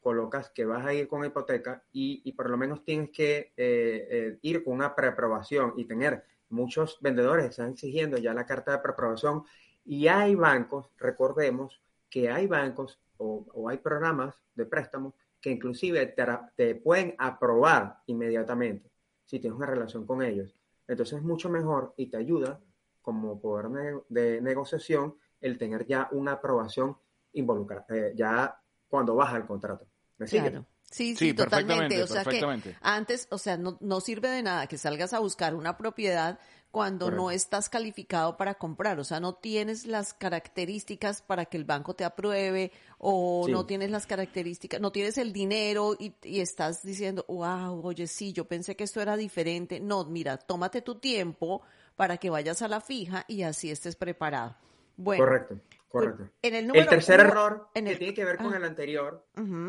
colocas 0.00 0.50
que 0.50 0.64
vas 0.64 0.84
a 0.84 0.92
ir 0.92 1.06
con 1.06 1.24
hipoteca 1.24 1.82
y, 1.92 2.22
y 2.24 2.32
por 2.32 2.50
lo 2.50 2.56
menos 2.56 2.82
tienes 2.84 3.10
que 3.10 3.52
eh, 3.56 4.08
eh, 4.10 4.38
ir 4.42 4.64
con 4.64 4.74
una 4.74 4.94
preaprobación 4.94 5.74
y 5.76 5.84
tener 5.84 6.24
muchos 6.48 6.98
vendedores 7.00 7.46
están 7.46 7.72
exigiendo 7.72 8.16
ya 8.18 8.34
la 8.34 8.46
carta 8.46 8.72
de 8.72 8.78
preaprobación 8.78 9.44
y 9.84 10.08
hay 10.08 10.34
bancos, 10.34 10.90
recordemos 10.98 11.82
que 12.14 12.30
hay 12.30 12.46
bancos 12.46 13.00
o, 13.16 13.44
o 13.54 13.68
hay 13.68 13.78
programas 13.78 14.36
de 14.54 14.66
préstamos 14.66 15.14
que 15.40 15.50
inclusive 15.50 16.06
te, 16.06 16.24
te, 16.54 16.76
pueden 16.76 17.16
aprobar 17.18 18.02
inmediatamente 18.06 18.88
si 19.24 19.40
tienes 19.40 19.56
una 19.56 19.66
relación 19.66 20.06
con 20.06 20.22
ellos. 20.22 20.54
Entonces 20.86 21.18
es 21.18 21.24
mucho 21.24 21.50
mejor 21.50 21.92
y 21.96 22.06
te 22.06 22.16
ayuda 22.16 22.60
como 23.02 23.40
poder 23.40 24.04
de 24.08 24.40
negociación 24.40 25.16
el 25.40 25.58
tener 25.58 25.88
ya 25.88 26.08
una 26.12 26.34
aprobación 26.34 26.96
involucrada, 27.32 27.84
eh, 27.88 28.12
ya 28.14 28.60
cuando 28.86 29.16
baja 29.16 29.36
el 29.36 29.44
contrato. 29.44 29.84
¿Me 30.18 30.26
claro. 30.26 30.64
Sí, 30.82 31.16
sí, 31.16 31.34
totalmente. 31.34 32.00
O 32.00 32.06
sea 32.06 32.24
que 32.24 32.40
antes, 32.80 33.26
o 33.32 33.38
sea, 33.38 33.56
no, 33.56 33.76
no 33.80 34.00
sirve 34.00 34.28
de 34.28 34.44
nada 34.44 34.68
que 34.68 34.78
salgas 34.78 35.12
a 35.14 35.18
buscar 35.18 35.56
una 35.56 35.76
propiedad 35.76 36.38
cuando 36.74 37.12
no 37.12 37.30
estás 37.30 37.68
calificado 37.68 38.36
para 38.36 38.54
comprar, 38.54 38.98
o 38.98 39.04
sea, 39.04 39.20
no 39.20 39.36
tienes 39.36 39.86
las 39.86 40.12
características 40.12 41.22
para 41.22 41.44
que 41.44 41.56
el 41.56 41.62
banco 41.62 41.94
te 41.94 42.02
apruebe 42.02 42.72
o 42.98 43.46
no 43.48 43.64
tienes 43.64 43.92
las 43.92 44.08
características, 44.08 44.80
no 44.80 44.90
tienes 44.90 45.16
el 45.16 45.32
dinero 45.32 45.94
y, 45.96 46.16
y, 46.24 46.40
estás 46.40 46.82
diciendo, 46.82 47.24
wow, 47.28 47.80
oye, 47.86 48.08
sí, 48.08 48.32
yo 48.32 48.46
pensé 48.46 48.74
que 48.74 48.82
esto 48.82 49.00
era 49.00 49.16
diferente. 49.16 49.78
No, 49.78 50.04
mira, 50.04 50.36
tómate 50.36 50.82
tu 50.82 50.96
tiempo, 50.96 51.62
para 51.94 52.16
que 52.16 52.28
vayas 52.28 52.60
a 52.60 52.66
la 52.66 52.80
fija 52.80 53.24
y 53.28 53.42
así 53.42 53.70
estés 53.70 53.94
preparado. 53.94 54.56
Bueno, 54.96 55.24
correcto, 55.24 55.60
correcto. 55.86 56.28
el, 56.42 56.88
tercer 56.88 57.20
error 57.20 57.68
que 57.72 57.82
tiene 57.82 58.14
que 58.14 58.24
ver 58.24 58.36
con 58.36 58.52
ah. 58.52 58.56
el 58.56 58.64
anterior 58.64 59.24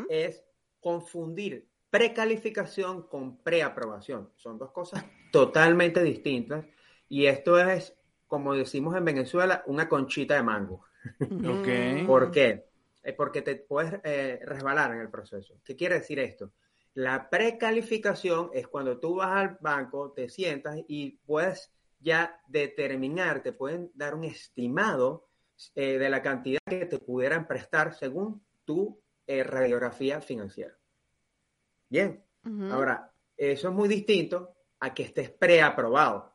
es 0.09 0.43
confundir 0.79 1.69
precalificación 1.91 3.03
con 3.03 3.37
preaprobación. 3.43 4.31
Son 4.37 4.57
dos 4.57 4.71
cosas 4.71 5.05
totalmente 5.31 6.01
distintas 6.01 6.65
y 7.09 7.25
esto 7.27 7.59
es, 7.59 7.95
como 8.27 8.53
decimos 8.55 8.95
en 8.95 9.05
Venezuela, 9.05 9.63
una 9.67 9.87
conchita 9.87 10.35
de 10.35 10.43
mango. 10.43 10.85
Okay. 11.21 12.03
¿Por 12.05 12.31
qué? 12.31 12.67
Porque 13.15 13.43
te 13.43 13.55
puedes 13.55 13.99
eh, 14.03 14.39
resbalar 14.43 14.91
en 14.91 15.01
el 15.01 15.09
proceso. 15.09 15.59
¿Qué 15.63 15.75
quiere 15.75 15.99
decir 15.99 16.19
esto? 16.19 16.51
La 16.95 17.29
precalificación 17.29 18.49
es 18.53 18.67
cuando 18.67 18.99
tú 18.99 19.15
vas 19.15 19.35
al 19.35 19.57
banco, 19.61 20.13
te 20.13 20.29
sientas 20.29 20.79
y 20.87 21.19
puedes 21.25 21.71
ya 21.99 22.41
determinar, 22.47 23.43
te 23.43 23.51
pueden 23.51 23.91
dar 23.93 24.15
un 24.15 24.23
estimado 24.23 25.27
eh, 25.75 25.97
de 25.97 26.09
la 26.09 26.21
cantidad 26.21 26.61
que 26.65 26.85
te 26.85 26.99
pudieran 26.99 27.47
prestar 27.47 27.93
según 27.93 28.41
tu 28.63 28.99
eh, 29.27 29.43
radiografía 29.43 30.21
financiera. 30.21 30.75
Bien, 31.89 32.23
ahora, 32.71 33.11
eso 33.37 33.69
es 33.69 33.73
muy 33.73 33.87
distinto 33.87 34.55
a 34.79 34.93
que 34.93 35.03
estés 35.03 35.29
preaprobado. 35.29 36.34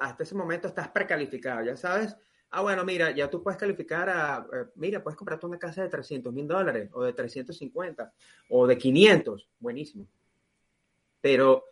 Hasta 0.00 0.22
ese 0.22 0.34
momento 0.34 0.68
estás 0.68 0.88
precalificado, 0.88 1.64
ya 1.64 1.76
sabes. 1.76 2.16
Ah, 2.50 2.62
bueno, 2.62 2.84
mira, 2.84 3.10
ya 3.12 3.30
tú 3.30 3.42
puedes 3.42 3.58
calificar 3.58 4.08
a, 4.08 4.46
eh, 4.52 4.66
mira, 4.74 5.02
puedes 5.02 5.16
comprarte 5.16 5.46
una 5.46 5.58
casa 5.58 5.82
de 5.82 5.88
300 5.88 6.32
mil 6.32 6.48
dólares 6.48 6.90
o 6.92 7.04
de 7.04 7.12
350 7.12 8.12
o 8.48 8.66
de 8.66 8.76
500, 8.76 9.48
buenísimo. 9.60 10.06
Pero 11.20 11.64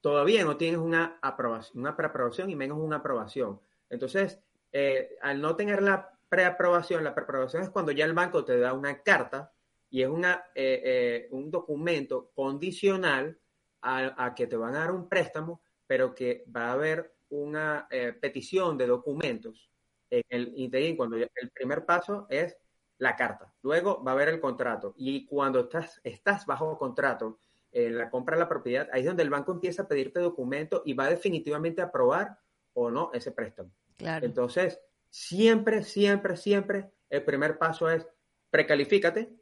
todavía 0.00 0.44
no 0.44 0.56
tienes 0.56 0.80
una 0.80 1.18
aprobación, 1.20 1.80
una 1.80 1.96
preaprobación 1.96 2.50
y 2.50 2.56
menos 2.56 2.78
una 2.78 2.96
aprobación. 2.96 3.60
Entonces, 3.90 4.40
eh, 4.72 5.16
al 5.20 5.40
no 5.40 5.54
tener 5.54 5.82
la 5.82 6.18
preaprobación, 6.28 7.04
la 7.04 7.14
preaprobación 7.14 7.62
es 7.62 7.70
cuando 7.70 7.92
ya 7.92 8.06
el 8.06 8.14
banco 8.14 8.44
te 8.44 8.58
da 8.58 8.72
una 8.72 9.02
carta 9.02 9.52
y 9.90 10.00
es 10.00 10.08
una, 10.08 10.46
eh, 10.54 10.80
eh, 10.84 11.28
un 11.30 11.50
documento 11.50 12.30
condicional 12.34 13.38
a, 13.82 14.32
que 14.34 14.46
te 14.46 14.56
van 14.56 14.74
a 14.74 14.78
dar 14.78 14.92
un 14.92 15.08
préstamo, 15.08 15.60
pero 15.86 16.14
que 16.14 16.44
va 16.54 16.68
a 16.68 16.72
haber 16.72 17.11
una 17.32 17.88
petición 18.20 18.76
de 18.76 18.86
documentos 18.86 19.70
en 20.10 20.22
el 20.28 20.52
interín, 20.56 20.96
cuando 20.96 21.16
el 21.16 21.50
primer 21.54 21.84
paso 21.84 22.26
es 22.28 22.56
la 22.98 23.16
carta. 23.16 23.52
Luego 23.62 24.02
va 24.04 24.12
a 24.12 24.14
haber 24.14 24.28
el 24.28 24.40
contrato. 24.40 24.94
Y 24.96 25.26
cuando 25.26 25.60
estás, 25.60 26.00
estás 26.04 26.46
bajo 26.46 26.78
contrato, 26.78 27.38
en 27.72 27.96
la 27.96 28.10
compra 28.10 28.36
de 28.36 28.40
la 28.40 28.48
propiedad, 28.48 28.88
ahí 28.92 29.00
es 29.00 29.06
donde 29.06 29.22
el 29.22 29.30
banco 29.30 29.52
empieza 29.52 29.82
a 29.82 29.88
pedirte 29.88 30.20
documento 30.20 30.82
y 30.84 30.92
va 30.92 31.08
definitivamente 31.08 31.80
a 31.80 31.86
aprobar 31.86 32.38
o 32.74 32.90
no 32.90 33.10
ese 33.14 33.32
préstamo. 33.32 33.70
Claro. 33.96 34.26
Entonces, 34.26 34.78
siempre, 35.08 35.82
siempre, 35.82 36.36
siempre, 36.36 36.90
el 37.08 37.24
primer 37.24 37.58
paso 37.58 37.90
es 37.90 38.06
precalifícate 38.50 39.34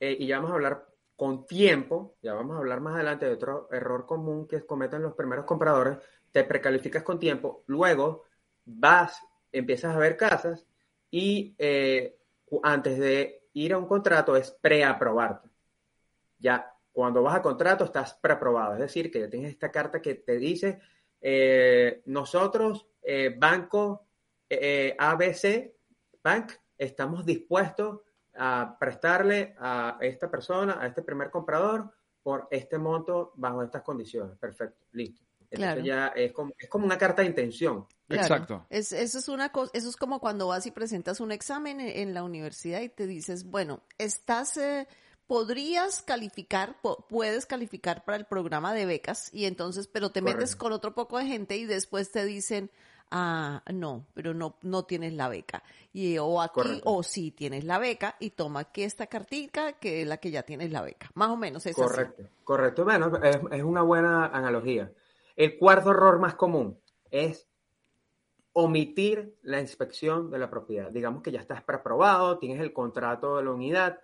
eh, 0.00 0.16
y 0.18 0.26
ya 0.26 0.36
vamos 0.36 0.50
a 0.50 0.54
hablar 0.54 0.88
con 1.14 1.46
tiempo, 1.46 2.16
ya 2.22 2.34
vamos 2.34 2.56
a 2.56 2.58
hablar 2.58 2.80
más 2.80 2.94
adelante 2.94 3.26
de 3.26 3.32
otro 3.32 3.68
error 3.72 4.06
común 4.06 4.46
que 4.46 4.64
cometen 4.64 5.02
los 5.02 5.14
primeros 5.14 5.44
compradores, 5.44 5.98
te 6.38 6.44
precalificas 6.44 7.02
con 7.02 7.18
tiempo, 7.18 7.64
luego 7.66 8.22
vas, 8.64 9.20
empiezas 9.50 9.96
a 9.96 9.98
ver 9.98 10.16
casas 10.16 10.64
y 11.10 11.56
eh, 11.58 12.16
antes 12.62 12.96
de 12.96 13.48
ir 13.54 13.72
a 13.72 13.78
un 13.78 13.86
contrato 13.86 14.36
es 14.36 14.52
preaprobarte. 14.52 15.48
Ya 16.38 16.72
cuando 16.92 17.24
vas 17.24 17.34
a 17.34 17.42
contrato 17.42 17.84
estás 17.84 18.14
preaprobado, 18.14 18.74
es 18.74 18.78
decir, 18.78 19.10
que 19.10 19.26
tienes 19.26 19.50
esta 19.50 19.72
carta 19.72 20.00
que 20.00 20.14
te 20.14 20.38
dice, 20.38 20.78
eh, 21.20 22.02
nosotros, 22.06 22.86
eh, 23.02 23.34
banco 23.36 24.06
ABC, 24.96 25.74
Bank, 26.22 26.52
estamos 26.76 27.26
dispuestos 27.26 28.02
a 28.36 28.76
prestarle 28.78 29.56
a 29.58 29.98
esta 30.00 30.30
persona, 30.30 30.78
a 30.80 30.86
este 30.86 31.02
primer 31.02 31.30
comprador, 31.30 31.90
por 32.22 32.46
este 32.52 32.78
monto 32.78 33.32
bajo 33.34 33.64
estas 33.64 33.82
condiciones. 33.82 34.38
Perfecto, 34.38 34.86
listo. 34.92 35.27
Claro. 35.50 35.80
ya 35.82 36.08
es 36.08 36.32
como, 36.32 36.52
es 36.58 36.68
como 36.68 36.84
una 36.84 36.98
carta 36.98 37.22
de 37.22 37.28
intención. 37.28 37.86
Exacto. 38.08 38.66
Es, 38.70 38.92
eso, 38.92 39.18
es 39.18 39.28
una 39.28 39.50
cosa, 39.50 39.70
eso 39.74 39.88
es 39.88 39.96
como 39.96 40.20
cuando 40.20 40.48
vas 40.48 40.66
y 40.66 40.70
presentas 40.70 41.20
un 41.20 41.32
examen 41.32 41.80
en, 41.80 42.14
la 42.14 42.22
universidad 42.22 42.80
y 42.80 42.88
te 42.88 43.06
dices, 43.06 43.44
bueno, 43.44 43.82
estás 43.98 44.58
podrías 45.26 46.02
calificar, 46.02 46.76
puedes 47.08 47.44
calificar 47.44 48.04
para 48.04 48.16
el 48.16 48.24
programa 48.24 48.72
de 48.72 48.86
becas 48.86 49.32
y 49.32 49.44
entonces, 49.44 49.86
pero 49.86 50.10
te 50.10 50.22
metes 50.22 50.56
con 50.56 50.72
otro 50.72 50.94
poco 50.94 51.18
de 51.18 51.26
gente 51.26 51.56
y 51.56 51.66
después 51.66 52.10
te 52.10 52.24
dicen, 52.24 52.70
ah, 53.10 53.62
no, 53.72 54.06
pero 54.14 54.32
no, 54.32 54.56
no 54.62 54.84
tienes 54.84 55.12
la 55.12 55.28
beca. 55.28 55.62
Y 55.92 56.16
o 56.16 56.40
aquí, 56.40 56.80
o 56.84 57.02
sí 57.02 57.30
tienes 57.30 57.64
la 57.64 57.78
beca 57.78 58.16
y 58.18 58.30
toma 58.30 58.60
aquí 58.60 58.82
esta 58.82 59.06
cartica 59.06 59.74
que 59.74 60.02
es 60.02 60.08
la 60.08 60.16
que 60.16 60.30
ya 60.30 60.44
tienes 60.44 60.70
la 60.70 60.80
beca. 60.80 61.10
Más 61.12 61.28
o 61.28 61.36
menos 61.36 61.66
es 61.66 61.76
Correcto, 61.76 62.22
correcto. 62.42 62.84
Bueno, 62.84 63.14
es, 63.22 63.38
es 63.50 63.62
una 63.62 63.82
buena 63.82 64.26
analogía. 64.26 64.90
El 65.38 65.56
cuarto 65.56 65.92
error 65.92 66.18
más 66.18 66.34
común 66.34 66.80
es 67.12 67.48
omitir 68.54 69.38
la 69.42 69.60
inspección 69.60 70.32
de 70.32 70.38
la 70.40 70.50
propiedad. 70.50 70.90
Digamos 70.90 71.22
que 71.22 71.30
ya 71.30 71.38
estás 71.38 71.62
preaprobado, 71.62 72.40
tienes 72.40 72.60
el 72.60 72.72
contrato 72.72 73.36
de 73.36 73.44
la 73.44 73.52
unidad, 73.52 74.00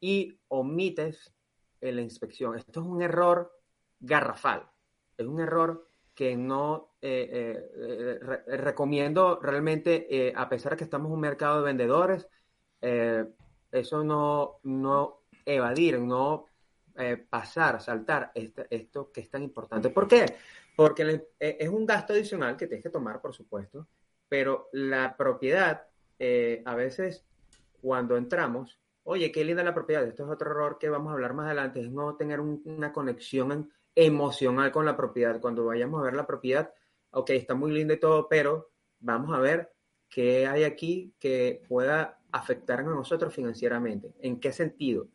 y 0.00 0.40
omites 0.48 1.32
la 1.80 2.00
inspección. 2.00 2.58
Esto 2.58 2.80
es 2.80 2.86
un 2.86 3.00
error 3.00 3.56
garrafal, 4.00 4.68
es 5.16 5.24
un 5.24 5.38
error 5.38 5.88
que 6.16 6.36
no 6.36 6.96
eh, 7.00 7.30
eh, 7.32 8.18
eh, 8.48 8.56
recomiendo 8.56 9.38
realmente, 9.40 10.32
a 10.34 10.48
pesar 10.48 10.72
de 10.72 10.78
que 10.78 10.84
estamos 10.84 11.06
en 11.06 11.14
un 11.14 11.20
mercado 11.20 11.58
de 11.58 11.64
vendedores, 11.64 12.28
eso 13.70 14.02
no, 14.02 14.58
no 14.64 15.20
evadir, 15.46 16.00
no 16.00 16.46
pasar, 17.30 17.80
saltar 17.80 18.32
esto 18.34 19.12
que 19.12 19.20
es 19.20 19.30
tan 19.30 19.44
importante. 19.44 19.90
¿Por 19.90 20.08
qué? 20.08 20.26
Porque 20.74 21.28
es 21.38 21.68
un 21.68 21.84
gasto 21.84 22.12
adicional 22.12 22.56
que 22.56 22.66
tienes 22.66 22.82
que 22.82 22.90
tomar, 22.90 23.20
por 23.20 23.34
supuesto, 23.34 23.88
pero 24.28 24.68
la 24.72 25.16
propiedad, 25.16 25.86
a 26.64 26.74
veces 26.74 27.26
cuando 27.80 28.16
entramos, 28.16 28.80
oye, 29.04 29.30
qué 29.30 29.44
linda 29.44 29.62
la 29.62 29.74
propiedad. 29.74 30.04
Esto 30.04 30.24
es 30.24 30.30
otro 30.30 30.50
error 30.50 30.78
que 30.78 30.88
vamos 30.88 31.10
a 31.10 31.14
hablar 31.14 31.34
más 31.34 31.46
adelante, 31.46 31.80
es 31.80 31.90
no 31.90 32.16
tener 32.16 32.40
una 32.40 32.92
conexión 32.92 33.70
emocional 33.94 34.72
con 34.72 34.86
la 34.86 34.96
propiedad. 34.96 35.40
Cuando 35.40 35.64
vayamos 35.66 36.00
a 36.00 36.04
ver 36.04 36.14
la 36.14 36.26
propiedad, 36.26 36.72
ok, 37.10 37.30
está 37.30 37.54
muy 37.54 37.72
linda 37.72 37.94
y 37.94 38.00
todo, 38.00 38.28
pero 38.28 38.70
vamos 39.00 39.36
a 39.36 39.40
ver 39.40 39.72
qué 40.08 40.46
hay 40.46 40.64
aquí 40.64 41.12
que 41.18 41.62
pueda 41.68 42.20
afectarnos 42.30 42.94
a 42.94 42.96
nosotros 42.96 43.34
financieramente. 43.34 44.14
¿En 44.20 44.40
qué 44.40 44.52
sentido? 44.52 45.08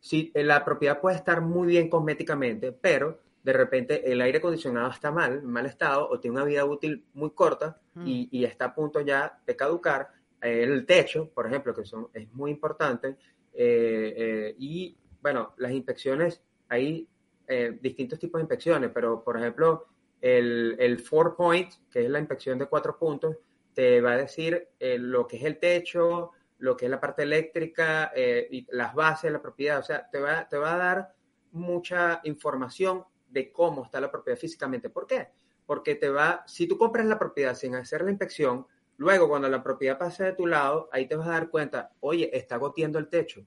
Si 0.00 0.32
la 0.34 0.64
propiedad 0.64 1.00
puede 1.00 1.16
estar 1.16 1.40
muy 1.40 1.68
bien 1.68 1.88
cosméticamente, 1.88 2.72
pero 2.72 3.20
de 3.46 3.52
repente 3.52 4.10
el 4.10 4.20
aire 4.22 4.38
acondicionado 4.38 4.90
está 4.90 5.12
mal, 5.12 5.34
en 5.34 5.46
mal 5.46 5.66
estado, 5.66 6.08
o 6.08 6.18
tiene 6.18 6.36
una 6.36 6.44
vida 6.44 6.64
útil 6.64 7.04
muy 7.14 7.30
corta 7.30 7.80
y, 8.04 8.28
y, 8.32 8.44
está 8.44 8.64
a 8.64 8.74
punto 8.74 9.00
ya 9.02 9.40
de 9.46 9.54
caducar. 9.54 10.08
El 10.40 10.84
techo, 10.84 11.30
por 11.32 11.46
ejemplo, 11.46 11.72
que 11.72 11.84
son, 11.84 12.08
es 12.12 12.28
muy 12.32 12.50
importante. 12.50 13.16
Eh, 13.52 14.14
eh, 14.16 14.56
y 14.58 14.98
bueno, 15.22 15.54
las 15.58 15.70
inspecciones, 15.70 16.42
hay 16.68 17.08
eh, 17.46 17.78
distintos 17.80 18.18
tipos 18.18 18.40
de 18.40 18.42
inspecciones, 18.42 18.90
pero 18.92 19.22
por 19.22 19.36
ejemplo, 19.36 19.86
el, 20.20 20.74
el 20.80 20.98
four 20.98 21.36
point, 21.36 21.72
que 21.88 22.04
es 22.04 22.10
la 22.10 22.18
inspección 22.18 22.58
de 22.58 22.66
cuatro 22.66 22.98
puntos, 22.98 23.36
te 23.72 24.00
va 24.00 24.14
a 24.14 24.16
decir 24.16 24.70
lo 24.80 25.24
que 25.28 25.36
es 25.36 25.44
el 25.44 25.60
techo, 25.60 26.32
lo 26.58 26.76
que 26.76 26.86
es 26.86 26.90
la 26.90 26.98
parte 27.00 27.22
eléctrica, 27.22 28.10
y 28.50 28.66
las 28.70 28.92
bases 28.92 29.30
la 29.30 29.40
propiedad. 29.40 29.78
O 29.78 29.84
sea, 29.84 30.10
te 30.10 30.18
va, 30.18 30.48
te 30.48 30.56
va 30.56 30.74
a 30.74 30.78
dar 30.78 31.14
mucha 31.52 32.20
información 32.24 33.04
de 33.36 33.52
cómo 33.52 33.84
está 33.84 34.00
la 34.00 34.10
propiedad 34.10 34.38
físicamente. 34.38 34.88
¿Por 34.88 35.06
qué? 35.06 35.28
Porque 35.66 35.94
te 35.94 36.08
va, 36.08 36.42
si 36.46 36.66
tú 36.66 36.78
compras 36.78 37.04
la 37.04 37.18
propiedad 37.18 37.54
sin 37.54 37.74
hacer 37.74 38.02
la 38.02 38.10
inspección, 38.10 38.66
luego 38.96 39.28
cuando 39.28 39.46
la 39.50 39.62
propiedad 39.62 39.98
pase 39.98 40.24
de 40.24 40.32
tu 40.32 40.46
lado, 40.46 40.88
ahí 40.90 41.06
te 41.06 41.16
vas 41.16 41.28
a 41.28 41.32
dar 41.32 41.50
cuenta, 41.50 41.92
oye, 42.00 42.30
está 42.32 42.56
goteando 42.56 42.98
el 42.98 43.08
techo. 43.08 43.46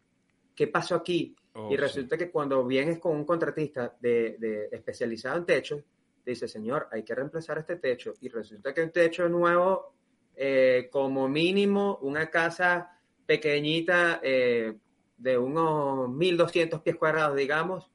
¿Qué 0.56 0.68
pasó 0.68 0.94
aquí? 0.94 1.36
Oh, 1.54 1.70
y 1.72 1.76
resulta 1.76 2.18
que 2.18 2.30
cuando 2.30 2.64
vienes 2.68 3.00
con 3.00 3.16
un 3.16 3.26
contratista 3.26 3.98
de, 4.00 4.38
de 4.38 4.70
especializado 4.72 5.38
en 5.38 5.46
techos, 5.46 5.84
te 6.24 6.32
dice, 6.32 6.48
señor, 6.48 6.88
hay 6.92 7.02
que 7.02 7.16
reemplazar 7.16 7.58
este 7.58 7.78
techo. 7.78 8.14
Y 8.22 8.30
resulta 8.30 8.76
que 8.76 8.84
un 8.84 8.92
techo 8.92 9.28
nuevo, 9.28 9.96
eh, 10.36 10.88
como 10.92 11.28
mínimo, 11.28 11.98
una 12.04 12.30
casa 12.30 12.96
pequeñita 13.26 14.20
eh, 14.22 14.78
de 15.18 15.38
unos 15.38 16.10
1.200 16.10 16.84
pies 16.84 16.96
cuadrados, 16.96 17.36
digamos, 17.36 17.90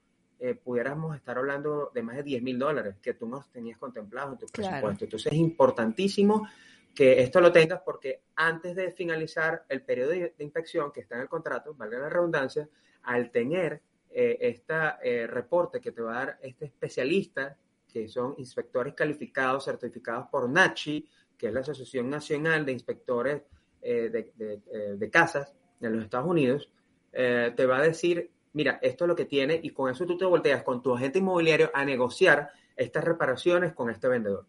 eh, 0.46 0.54
pudiéramos 0.54 1.16
estar 1.16 1.38
hablando 1.38 1.90
de 1.94 2.02
más 2.02 2.16
de 2.16 2.22
10 2.22 2.42
mil 2.42 2.58
dólares 2.58 2.96
que 3.00 3.14
tú 3.14 3.26
no 3.26 3.42
tenías 3.50 3.78
contemplado 3.78 4.32
en 4.32 4.38
tu 4.38 4.46
presupuesto. 4.46 4.80
Claro. 4.80 4.96
Entonces 5.00 5.32
es 5.32 5.38
importantísimo 5.38 6.46
que 6.94 7.22
esto 7.22 7.40
lo 7.40 7.50
tengas 7.50 7.80
porque 7.80 8.24
antes 8.36 8.76
de 8.76 8.92
finalizar 8.92 9.64
el 9.70 9.80
periodo 9.80 10.10
de, 10.10 10.34
de 10.36 10.44
inspección 10.44 10.92
que 10.92 11.00
está 11.00 11.14
en 11.14 11.22
el 11.22 11.28
contrato, 11.30 11.74
valga 11.74 11.98
la 11.98 12.10
redundancia, 12.10 12.68
al 13.04 13.30
tener 13.30 13.80
eh, 14.10 14.36
este 14.38 15.26
reporte 15.28 15.80
que 15.80 15.92
te 15.92 16.02
va 16.02 16.12
a 16.12 16.26
dar 16.26 16.38
este 16.42 16.66
especialista, 16.66 17.56
que 17.90 18.06
son 18.06 18.34
inspectores 18.36 18.92
calificados, 18.92 19.64
certificados 19.64 20.28
por 20.28 20.46
NACHI, 20.50 21.08
que 21.38 21.46
es 21.46 21.54
la 21.54 21.60
Asociación 21.60 22.10
Nacional 22.10 22.66
de 22.66 22.72
Inspectores 22.72 23.42
eh, 23.80 24.10
de, 24.10 24.32
de, 24.36 24.96
de, 24.98 25.10
Casas 25.10 25.54
de 25.80 25.88
los 25.88 26.04
Estados 26.04 26.28
Unidos, 26.28 26.70
eh, 27.14 27.50
te 27.56 27.64
va 27.64 27.78
a 27.78 27.82
decir 27.82 28.30
mira, 28.54 28.78
esto 28.80 29.04
es 29.04 29.08
lo 29.08 29.14
que 29.14 29.26
tiene 29.26 29.60
y 29.62 29.70
con 29.70 29.90
eso 29.90 30.06
tú 30.06 30.16
te 30.16 30.24
volteas 30.24 30.62
con 30.62 30.82
tu 30.82 30.94
agente 30.94 31.18
inmobiliario 31.18 31.70
a 31.74 31.84
negociar 31.84 32.50
estas 32.74 33.04
reparaciones 33.04 33.74
con 33.74 33.90
este 33.90 34.08
vendedor. 34.08 34.46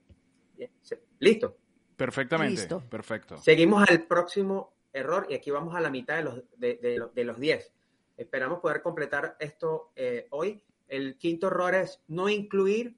Bien, 0.56 0.72
¿Listo? 1.20 1.58
Perfectamente. 1.98 2.62
Listo. 2.62 2.82
Perfecto. 2.90 3.38
Seguimos 3.38 3.88
al 3.90 4.04
próximo 4.04 4.74
error 4.94 5.28
y 5.30 5.34
aquí 5.34 5.52
vamos 5.52 5.76
a 5.76 5.82
la 5.82 5.90
mitad 5.90 6.18
de 6.18 6.24
los, 6.24 6.44
de, 6.58 6.76
de, 6.76 7.08
de 7.14 7.24
los 7.24 7.40
10. 7.40 7.72
Esperamos 8.18 8.60
poder 8.60 8.82
completar 8.82 9.36
esto 9.40 9.92
eh, 9.96 10.28
hoy. 10.30 10.64
El 10.88 11.18
quinto 11.18 11.48
error 11.48 11.76
es 11.76 12.02
no 12.08 12.30
incluir 12.30 12.96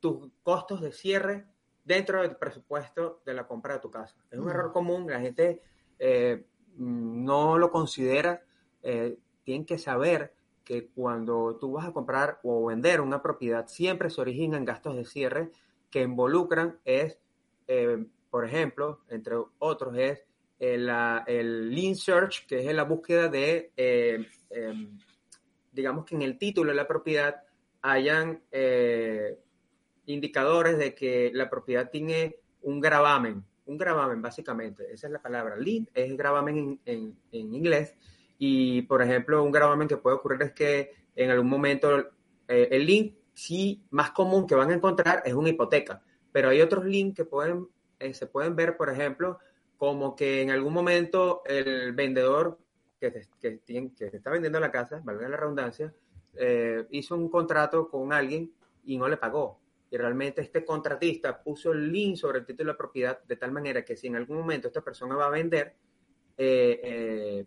tus 0.00 0.30
costos 0.42 0.80
de 0.82 0.92
cierre 0.92 1.46
dentro 1.84 2.22
del 2.22 2.36
presupuesto 2.36 3.22
de 3.24 3.34
la 3.34 3.46
compra 3.46 3.74
de 3.74 3.80
tu 3.80 3.90
casa. 3.90 4.16
Es 4.30 4.38
un 4.38 4.50
error 4.50 4.72
común, 4.72 5.06
la 5.08 5.20
gente 5.20 5.62
eh, 5.98 6.44
no 6.76 7.56
lo 7.56 7.70
considera. 7.70 8.42
Eh, 8.82 9.16
tienen 9.44 9.64
que 9.66 9.78
saber 9.78 10.34
que 10.64 10.88
cuando 10.88 11.56
tú 11.60 11.72
vas 11.72 11.86
a 11.86 11.92
comprar 11.92 12.40
o 12.42 12.66
vender 12.66 13.00
una 13.00 13.22
propiedad, 13.22 13.66
siempre 13.66 14.08
se 14.10 14.20
originan 14.20 14.64
gastos 14.64 14.96
de 14.96 15.04
cierre 15.04 15.50
que 15.90 16.02
involucran 16.02 16.78
es, 16.84 17.18
eh, 17.68 18.04
por 18.30 18.44
ejemplo, 18.46 19.00
entre 19.10 19.36
otros, 19.58 19.96
es 19.98 20.24
el, 20.58 20.86
la- 20.86 21.22
el 21.26 21.70
Lean 21.74 21.94
Search, 21.94 22.46
que 22.46 22.66
es 22.66 22.74
la 22.74 22.84
búsqueda 22.84 23.28
de, 23.28 23.72
eh, 23.76 24.26
eh, 24.50 24.88
digamos 25.72 26.04
que 26.04 26.14
en 26.14 26.22
el 26.22 26.38
título 26.38 26.70
de 26.70 26.76
la 26.76 26.88
propiedad 26.88 27.42
hayan 27.82 28.42
eh, 28.50 29.38
indicadores 30.06 30.78
de 30.78 30.94
que 30.94 31.30
la 31.34 31.50
propiedad 31.50 31.90
tiene 31.90 32.36
un 32.62 32.80
gravamen, 32.80 33.44
un 33.66 33.76
gravamen 33.76 34.22
básicamente, 34.22 34.90
esa 34.92 35.06
es 35.08 35.12
la 35.12 35.20
palabra. 35.22 35.56
Lean 35.56 35.88
es 35.94 36.16
gravamen 36.16 36.56
en, 36.56 36.80
en, 36.86 37.18
en 37.32 37.54
inglés 37.54 37.94
y, 38.38 38.82
por 38.82 39.02
ejemplo, 39.02 39.42
un 39.42 39.52
gravamen 39.52 39.88
que 39.88 39.96
puede 39.96 40.16
ocurrir 40.16 40.42
es 40.42 40.52
que 40.52 40.90
en 41.16 41.30
algún 41.30 41.48
momento 41.48 41.98
eh, 42.48 42.68
el 42.70 42.86
link 42.86 43.14
sí 43.32 43.84
más 43.90 44.10
común 44.12 44.46
que 44.46 44.54
van 44.54 44.70
a 44.70 44.74
encontrar 44.74 45.22
es 45.24 45.34
una 45.34 45.48
hipoteca, 45.50 46.02
pero 46.32 46.48
hay 46.50 46.60
otros 46.60 46.84
links 46.84 47.16
que 47.16 47.24
pueden, 47.24 47.68
eh, 47.98 48.12
se 48.14 48.26
pueden 48.26 48.54
ver, 48.56 48.76
por 48.76 48.90
ejemplo, 48.90 49.38
como 49.76 50.14
que 50.16 50.42
en 50.42 50.50
algún 50.50 50.72
momento 50.72 51.42
el 51.46 51.92
vendedor 51.92 52.58
que 53.00 53.26
que 53.40 53.50
tiene- 53.64 53.92
que 53.94 54.06
está 54.06 54.30
vendiendo 54.30 54.58
la 54.60 54.70
casa, 54.70 55.00
valga 55.04 55.28
la 55.28 55.36
redundancia, 55.36 55.92
eh, 56.36 56.86
hizo 56.90 57.14
un 57.16 57.28
contrato 57.28 57.88
con 57.88 58.12
alguien 58.12 58.52
y 58.84 58.96
no 58.96 59.08
le 59.08 59.16
pagó. 59.16 59.60
Y 59.90 59.96
realmente 59.96 60.40
este 60.40 60.64
contratista 60.64 61.40
puso 61.42 61.72
el 61.72 61.92
link 61.92 62.16
sobre 62.16 62.38
el 62.40 62.46
título 62.46 62.72
de 62.72 62.78
propiedad 62.78 63.22
de 63.24 63.36
tal 63.36 63.52
manera 63.52 63.84
que 63.84 63.96
si 63.96 64.06
en 64.08 64.16
algún 64.16 64.38
momento 64.38 64.68
esta 64.68 64.80
persona 64.80 65.14
va 65.16 65.26
a 65.26 65.30
vender, 65.30 65.74
eh, 66.36 66.80
eh, 66.82 67.46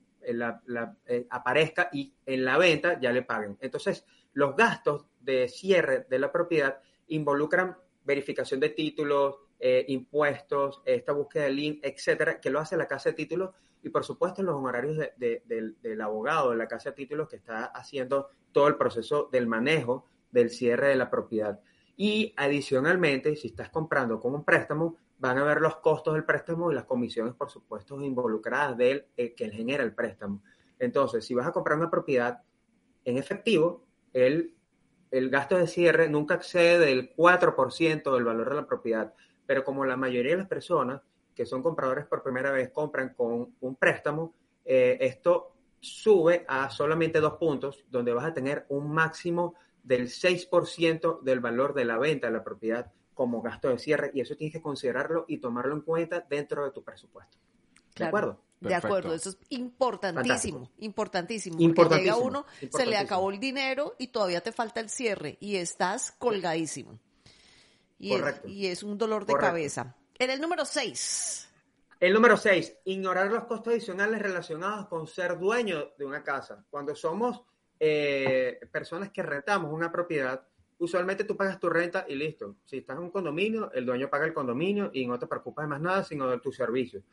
eh, 1.05 1.27
aparezca 1.29 1.89
y 1.91 2.13
en 2.25 2.43
la 2.45 2.57
venta 2.57 2.99
ya 2.99 3.11
le 3.11 3.23
paguen. 3.23 3.57
Entonces, 3.61 4.05
los 4.33 4.55
gastos 4.55 5.05
de 5.19 5.47
cierre 5.47 6.05
de 6.09 6.19
la 6.19 6.31
propiedad 6.31 6.79
involucran 7.07 7.77
verificación 8.03 8.59
de 8.59 8.69
títulos, 8.69 9.35
eh, 9.59 9.85
impuestos, 9.87 10.81
esta 10.85 11.13
búsqueda 11.13 11.43
de 11.45 11.49
link, 11.51 11.79
etcétera, 11.83 12.39
que 12.39 12.49
lo 12.49 12.59
hace 12.59 12.77
la 12.77 12.87
casa 12.87 13.09
de 13.09 13.15
títulos 13.15 13.55
y 13.81 13.89
por 13.89 14.03
supuesto 14.03 14.43
los 14.43 14.55
honorarios 14.55 14.97
de- 14.97 15.13
de- 15.17 15.43
del, 15.45 15.77
del 15.81 16.01
abogado 16.01 16.51
de 16.51 16.57
la 16.57 16.67
casa 16.67 16.89
de 16.91 16.95
títulos 16.95 17.27
que 17.27 17.37
está 17.37 17.65
haciendo 17.65 18.29
todo 18.51 18.67
el 18.67 18.75
proceso 18.75 19.29
del 19.31 19.47
manejo 19.47 20.05
del 20.31 20.49
cierre 20.49 20.89
de 20.89 20.95
la 20.95 21.09
propiedad. 21.09 21.59
Y 21.95 22.33
adicionalmente, 22.37 23.35
si 23.35 23.47
estás 23.47 23.69
comprando 23.69 24.19
con 24.19 24.35
un 24.35 24.43
préstamo, 24.43 24.97
van 25.19 25.37
a 25.37 25.43
ver 25.43 25.61
los 25.61 25.77
costos 25.77 26.13
del 26.13 26.23
préstamo 26.23 26.71
y 26.71 26.75
las 26.75 26.85
comisiones, 26.85 27.33
por 27.33 27.49
supuesto, 27.49 27.99
involucradas 28.01 28.77
de 28.77 28.91
él, 28.91 29.05
eh, 29.17 29.33
que 29.33 29.49
genera 29.49 29.83
el 29.83 29.93
préstamo. 29.93 30.43
Entonces, 30.79 31.25
si 31.25 31.33
vas 31.33 31.47
a 31.47 31.51
comprar 31.51 31.77
una 31.77 31.89
propiedad 31.89 32.43
en 33.03 33.17
efectivo, 33.17 33.85
el, 34.13 34.53
el 35.11 35.29
gasto 35.29 35.57
de 35.57 35.67
cierre 35.67 36.09
nunca 36.09 36.35
excede 36.35 36.85
del 36.85 37.15
4% 37.15 38.13
del 38.13 38.23
valor 38.23 38.49
de 38.49 38.55
la 38.55 38.67
propiedad. 38.67 39.13
Pero 39.45 39.63
como 39.63 39.85
la 39.85 39.97
mayoría 39.97 40.33
de 40.33 40.39
las 40.39 40.47
personas 40.47 41.01
que 41.33 41.45
son 41.45 41.63
compradores 41.63 42.05
por 42.05 42.23
primera 42.23 42.51
vez 42.51 42.71
compran 42.71 43.13
con 43.13 43.55
un 43.59 43.75
préstamo, 43.75 44.33
eh, 44.65 44.97
esto 45.01 45.53
sube 45.79 46.45
a 46.47 46.69
solamente 46.69 47.19
dos 47.19 47.33
puntos, 47.33 47.85
donde 47.89 48.13
vas 48.13 48.25
a 48.25 48.33
tener 48.33 48.65
un 48.69 48.91
máximo 48.91 49.55
del 49.83 50.09
6% 50.09 51.21
del 51.21 51.39
valor 51.39 51.73
de 51.73 51.85
la 51.85 51.97
venta 51.97 52.27
de 52.27 52.33
la 52.33 52.43
propiedad 52.43 52.91
como 53.17 53.41
gasto 53.41 53.67
de 53.67 53.77
cierre 53.79 54.11
y 54.13 54.21
eso 54.21 54.37
tienes 54.37 54.53
que 54.53 54.61
considerarlo 54.61 55.25
y 55.27 55.39
tomarlo 55.39 55.73
en 55.75 55.81
cuenta 55.81 56.21
dentro 56.29 56.63
de 56.63 56.71
tu 56.71 56.83
presupuesto. 56.83 57.37
¿De 57.37 57.93
Claro. 57.95 58.09
acuerdo? 58.09 58.41
De 58.59 58.69
Perfecto. 58.69 58.87
acuerdo, 58.87 59.13
eso 59.13 59.29
es 59.31 59.37
importantísimo, 59.49 60.59
Fantástico. 60.59 60.71
importantísimo. 60.85 61.55
Porque 61.57 61.65
Importantísimo, 61.65 62.15
llega 62.15 62.25
uno, 62.25 62.45
se 62.71 62.85
le 62.85 62.97
acabó 62.97 63.29
el 63.31 63.39
dinero 63.39 63.95
y 63.99 64.07
todavía 64.07 64.41
te 64.41 64.51
falta 64.51 64.79
el 64.79 64.89
cierre 64.89 65.37
y 65.41 65.57
estás 65.57 66.11
colgadísimo. 66.13 66.99
Y, 67.99 68.13
es, 68.13 68.19
Correcto. 68.19 68.47
y 68.47 68.67
es 68.67 68.83
un 68.83 68.97
dolor 68.97 69.25
de 69.25 69.33
Correcto. 69.33 69.47
cabeza. 69.47 69.95
En 70.19 70.29
el 70.29 70.39
número 70.39 70.63
6. 70.65 71.49
El 71.99 72.13
número 72.13 72.37
6, 72.37 72.77
ignorar 72.85 73.31
los 73.31 73.45
costos 73.45 73.73
adicionales 73.73 74.21
relacionados 74.21 74.87
con 74.87 75.07
ser 75.07 75.37
dueño 75.39 75.91
de 75.97 76.05
una 76.05 76.23
casa. 76.23 76.63
Cuando 76.69 76.95
somos 76.95 77.41
eh, 77.79 78.59
personas 78.71 79.11
que 79.11 79.21
rentamos 79.23 79.71
una 79.73 79.91
propiedad, 79.91 80.47
usualmente 80.79 81.23
tú 81.23 81.35
pagas 81.35 81.59
tu 81.59 81.69
renta 81.69 82.05
y 82.07 82.15
listo. 82.15 82.57
Si 82.63 82.77
estás 82.77 82.97
en 82.97 83.03
un 83.03 83.11
condominio, 83.11 83.71
el 83.73 83.85
dueño 83.85 84.09
paga 84.09 84.25
el 84.25 84.33
condominio 84.33 84.89
y 84.93 85.07
no 85.07 85.17
te 85.17 85.27
preocupas 85.27 85.65
de 85.65 85.69
más 85.69 85.81
nada, 85.81 86.03
sino 86.03 86.29
de 86.29 86.39
tus 86.39 86.55
servicios. 86.55 87.03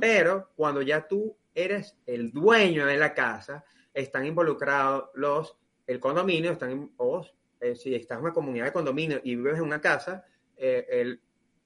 Pero 0.00 0.50
cuando 0.54 0.82
ya 0.82 1.06
tú 1.06 1.36
eres 1.54 1.96
el 2.06 2.32
dueño 2.32 2.86
de 2.86 2.96
la 2.96 3.14
casa, 3.14 3.64
están 3.92 4.26
involucrados 4.26 5.10
los, 5.14 5.56
el 5.86 6.00
condominio, 6.00 6.52
están, 6.52 6.90
o 6.96 7.26
eh, 7.60 7.76
si 7.76 7.94
estás 7.94 8.18
en 8.18 8.24
una 8.24 8.32
comunidad 8.32 8.66
de 8.66 8.72
condominio 8.72 9.20
y 9.22 9.36
vives 9.36 9.56
en 9.56 9.62
una 9.62 9.80
casa, 9.80 10.24
eh, 10.56 10.86
el, 10.90 11.20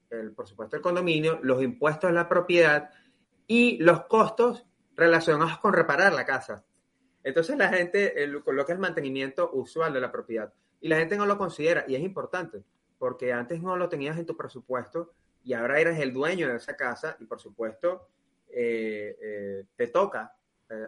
el, 0.09 0.31
por 0.31 0.47
supuesto 0.47 0.75
el 0.75 0.81
condominio, 0.81 1.39
los 1.41 1.61
impuestos 1.61 2.09
de 2.09 2.15
la 2.15 2.29
propiedad 2.29 2.91
y 3.47 3.77
los 3.79 4.05
costos 4.05 4.65
relacionados 4.95 5.57
con 5.59 5.73
reparar 5.73 6.13
la 6.13 6.25
casa. 6.25 6.63
Entonces 7.23 7.57
la 7.57 7.69
gente 7.69 8.23
eh, 8.23 8.41
coloca 8.43 8.71
el 8.71 8.79
mantenimiento 8.79 9.51
usual 9.53 9.91
de 9.91 10.01
la 10.01 10.11
propiedad 10.11 10.53
y 10.81 10.87
la 10.87 10.97
gente 10.97 11.17
no 11.17 11.25
lo 11.25 11.37
considera 11.37 11.85
y 11.87 11.95
es 11.95 12.01
importante 12.01 12.63
porque 12.97 13.31
antes 13.33 13.61
no 13.61 13.77
lo 13.77 13.89
tenías 13.89 14.17
en 14.17 14.25
tu 14.25 14.35
presupuesto 14.35 15.13
y 15.43 15.53
ahora 15.53 15.79
eres 15.79 15.99
el 15.99 16.13
dueño 16.13 16.49
de 16.49 16.57
esa 16.57 16.75
casa 16.75 17.15
y 17.19 17.25
por 17.25 17.39
supuesto 17.39 18.07
te 18.51 19.87
toca 19.93 20.35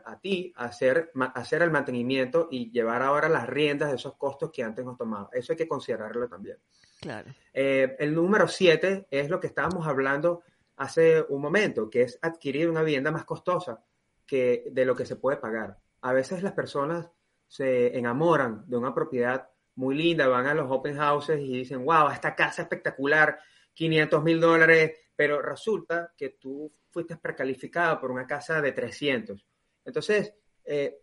a 0.05 0.19
ti 0.19 0.53
hacer, 0.57 1.11
hacer 1.33 1.61
el 1.61 1.71
mantenimiento 1.71 2.47
y 2.51 2.71
llevar 2.71 3.01
ahora 3.01 3.29
las 3.29 3.47
riendas 3.47 3.89
de 3.89 3.95
esos 3.95 4.15
costos 4.15 4.51
que 4.51 4.63
antes 4.63 4.83
nos 4.83 4.97
tomaba. 4.97 5.29
Eso 5.31 5.53
hay 5.53 5.57
que 5.57 5.67
considerarlo 5.67 6.27
también. 6.27 6.57
Claro. 6.99 7.31
el 7.53 8.13
número 8.13 8.47
siete 8.47 9.07
es 9.09 9.29
lo 9.29 9.39
que 9.39 9.47
estábamos 9.47 9.87
hablando 9.87 10.43
hace 10.81 11.23
un 11.29 11.41
momento, 11.41 11.89
que 11.89 12.01
es 12.03 12.17
adquirir 12.21 12.69
una 12.69 12.81
vivienda 12.81 13.11
más 13.11 13.23
costosa 13.23 13.83
que 14.25 14.65
de 14.71 14.85
lo 14.85 14.95
que 14.95 15.05
se 15.05 15.15
puede 15.15 15.37
pagar. 15.37 15.77
A 16.01 16.13
veces 16.13 16.41
las 16.41 16.53
personas 16.53 17.09
se 17.47 17.97
enamoran 17.97 18.63
de 18.67 18.77
una 18.77 18.93
propiedad 18.93 19.49
muy 19.75 19.95
linda, 19.95 20.27
van 20.27 20.47
a 20.47 20.53
los 20.53 20.69
open 20.69 20.97
houses 20.97 21.39
y 21.39 21.59
dicen, 21.59 21.85
wow, 21.85 22.09
esta 22.09 22.35
casa 22.35 22.63
espectacular, 22.63 23.39
500 23.73 24.23
mil 24.23 24.39
dólares, 24.39 24.91
pero 25.15 25.41
resulta 25.41 26.13
que 26.17 26.29
tú 26.29 26.71
fuiste 26.89 27.17
precalificado 27.17 27.99
por 27.99 28.11
una 28.11 28.27
casa 28.27 28.61
de 28.61 28.71
300. 28.73 29.45
Entonces, 29.85 30.33
eh, 30.65 30.99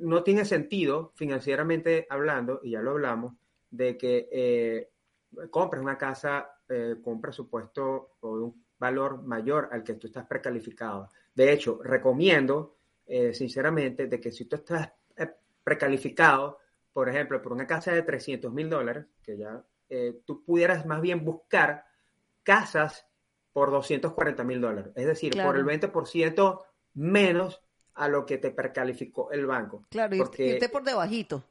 no 0.00 0.22
tiene 0.22 0.44
sentido 0.44 1.12
financieramente 1.16 2.06
hablando, 2.08 2.60
y 2.62 2.72
ya 2.72 2.82
lo 2.82 2.92
hablamos, 2.92 3.34
de 3.70 3.96
que 3.96 4.28
eh, 4.30 4.90
compres 5.50 5.82
una 5.82 5.98
casa 5.98 6.50
eh, 6.68 6.96
con 7.02 7.14
un 7.14 7.20
presupuesto 7.20 8.16
o 8.20 8.30
un 8.30 8.64
valor 8.78 9.22
mayor 9.22 9.68
al 9.72 9.82
que 9.82 9.94
tú 9.94 10.06
estás 10.06 10.26
precalificado. 10.26 11.08
De 11.34 11.52
hecho, 11.52 11.80
recomiendo, 11.82 12.76
sinceramente, 13.32 14.06
de 14.06 14.20
que 14.20 14.32
si 14.32 14.46
tú 14.46 14.56
estás 14.56 14.92
precalificado, 15.62 16.58
por 16.96 17.10
ejemplo, 17.10 17.42
por 17.42 17.52
una 17.52 17.66
casa 17.66 17.92
de 17.92 18.00
300 18.00 18.50
mil 18.52 18.70
dólares, 18.70 19.04
que 19.22 19.36
ya 19.36 19.62
eh, 19.90 20.22
tú 20.24 20.42
pudieras 20.42 20.86
más 20.86 21.02
bien 21.02 21.24
buscar 21.24 21.84
casas 22.42 23.06
por 23.52 23.70
240 23.70 24.44
mil 24.44 24.60
dólares, 24.60 24.92
es 24.96 25.06
decir, 25.06 25.36
por 25.42 25.56
el 25.56 25.64
20% 25.64 26.64
menos 26.94 27.62
a 27.94 28.08
lo 28.08 28.24
que 28.24 28.38
te 28.38 28.50
precalificó 28.50 29.30
el 29.30 29.46
banco. 29.46 29.86
Claro, 29.90 30.16
porque, 30.16 30.46
irte 30.46 30.68
por 30.68 30.84
debajito. 30.84 31.44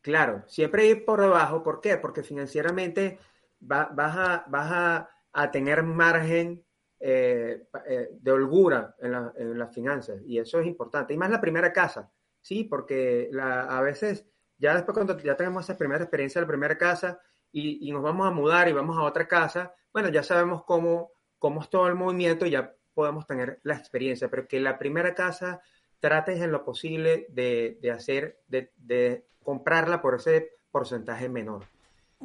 Claro, 0.00 0.44
siempre 0.46 0.86
ir 0.86 1.04
por 1.04 1.20
debajo, 1.20 1.62
¿por 1.62 1.80
qué? 1.80 1.96
Porque 1.96 2.22
financieramente 2.22 3.18
vas, 3.60 3.90
a, 3.90 4.44
vas 4.48 4.70
a 4.72 5.10
a 5.32 5.50
tener 5.50 5.82
margen 5.82 6.64
eh, 6.98 7.66
eh, 7.86 8.08
de 8.12 8.30
holgura 8.30 8.94
en, 9.00 9.58
las 9.58 9.74
finanzas. 9.74 10.20
Y 10.26 10.38
eso 10.38 10.60
es 10.60 10.66
importante. 10.66 11.14
Y 11.14 11.16
más 11.16 11.30
la 11.30 11.40
primera 11.40 11.72
casa, 11.72 12.10
¿sí? 12.40 12.64
Porque 12.64 13.28
la, 13.32 13.62
a 13.62 13.80
veces, 13.80 14.26
ya 14.60 14.74
después 14.74 14.94
cuando 14.94 15.18
ya 15.18 15.36
tenemos 15.36 15.64
esa 15.64 15.76
primera 15.76 16.04
experiencia 16.04 16.40
de 16.40 16.44
la 16.44 16.48
primera 16.48 16.78
casa 16.78 17.20
y, 17.50 17.90
nos 17.90 18.02
vamos 18.02 18.28
a 18.28 18.30
mudar 18.30 18.68
y 18.68 18.72
vamos 18.72 18.96
a 18.96 19.02
otra 19.02 19.26
casa, 19.26 19.74
bueno, 19.92 20.08
ya 20.10 20.22
sabemos 20.22 20.62
cómo, 20.64 21.10
cómo 21.38 21.62
es 21.62 21.70
todo 21.70 21.88
el 21.88 21.96
movimiento 21.96 22.46
y 22.46 22.50
ya 22.50 22.74
podemos 22.94 23.26
tener 23.26 23.58
la 23.64 23.74
experiencia. 23.74 24.28
Pero 24.28 24.46
que 24.46 24.60
la 24.60 24.78
primera 24.78 25.14
casa 25.14 25.60
trates 25.98 26.40
en 26.40 26.52
lo 26.52 26.64
posible 26.64 27.26
de, 27.30 27.78
de 27.80 27.90
hacer, 27.90 28.38
de, 28.46 28.72
de 28.76 29.26
comprarla 29.42 30.00
por 30.00 30.14
ese 30.14 30.52
porcentaje 30.70 31.28
menor. 31.28 31.64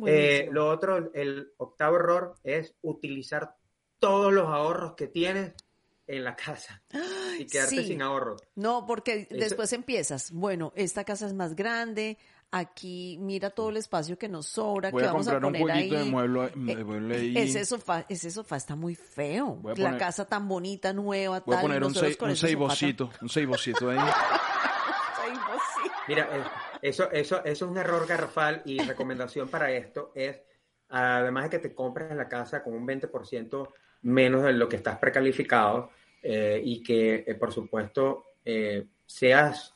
Eh, 0.05 0.49
lo 0.51 0.69
otro, 0.69 1.11
el 1.13 1.53
octavo 1.57 1.95
error 1.95 2.35
es 2.43 2.75
utilizar 2.81 3.55
todos 3.99 4.33
los 4.33 4.47
ahorros 4.47 4.93
que 4.95 5.07
tienes 5.07 5.53
en 6.07 6.23
la 6.23 6.35
casa 6.35 6.81
y 7.39 7.45
quedarte 7.45 7.83
sin 7.83 8.01
ahorros. 8.01 8.41
No, 8.55 8.85
porque 8.85 9.27
después 9.29 9.73
empiezas, 9.73 10.31
bueno, 10.31 10.71
esta 10.75 11.03
casa 11.03 11.25
es 11.27 11.33
más 11.33 11.55
grande, 11.55 12.17
aquí 12.51 13.17
mira 13.19 13.49
todo 13.49 13.69
el 13.69 13.77
espacio 13.77 14.17
que 14.17 14.29
nos 14.29 14.47
sobra, 14.47 14.91
que 14.91 15.03
vamos 15.03 15.27
a 15.27 15.39
poner 15.39 15.71
ahí. 15.71 15.89
De 15.89 16.03
mueble, 16.05 16.51
de 16.55 17.27
eh, 17.27 17.43
Ese 17.43 17.65
sofá, 17.65 18.05
ese 18.07 18.29
sofá 18.31 18.57
está 18.57 18.75
muy 18.75 18.95
feo. 18.95 19.61
la 19.75 19.97
casa 19.97 20.25
tan 20.25 20.47
bonita, 20.47 20.93
nueva, 20.93 21.41
voy 21.45 21.55
a 21.55 21.61
poner 21.61 21.83
un, 21.83 21.93
seis, 21.93 22.17
un 22.21 22.35
seibocito, 22.35 23.11
un 23.21 23.29
seibocito 23.29 23.89
ahí. 23.89 23.97
Mira, 26.07 26.29
eh, 26.31 26.43
eso, 26.83 27.09
eso, 27.11 27.43
eso 27.43 27.65
es 27.65 27.71
un 27.71 27.77
error 27.77 28.05
garrafal 28.05 28.61
y 28.65 28.77
recomendación 28.77 29.49
para 29.49 29.71
esto 29.71 30.11
es, 30.13 30.39
además 30.89 31.45
de 31.45 31.49
que 31.49 31.59
te 31.59 31.73
compres 31.73 32.15
la 32.15 32.29
casa 32.29 32.63
con 32.63 32.75
un 32.75 32.87
20% 32.87 33.69
menos 34.05 34.43
de 34.43 34.53
lo 34.53 34.69
que 34.69 34.77
estás 34.77 34.97
precalificado 34.99 35.89
eh, 36.21 36.61
y 36.63 36.81
que, 36.83 37.23
eh, 37.27 37.35
por 37.35 37.51
supuesto, 37.51 38.25
seas 39.05 39.73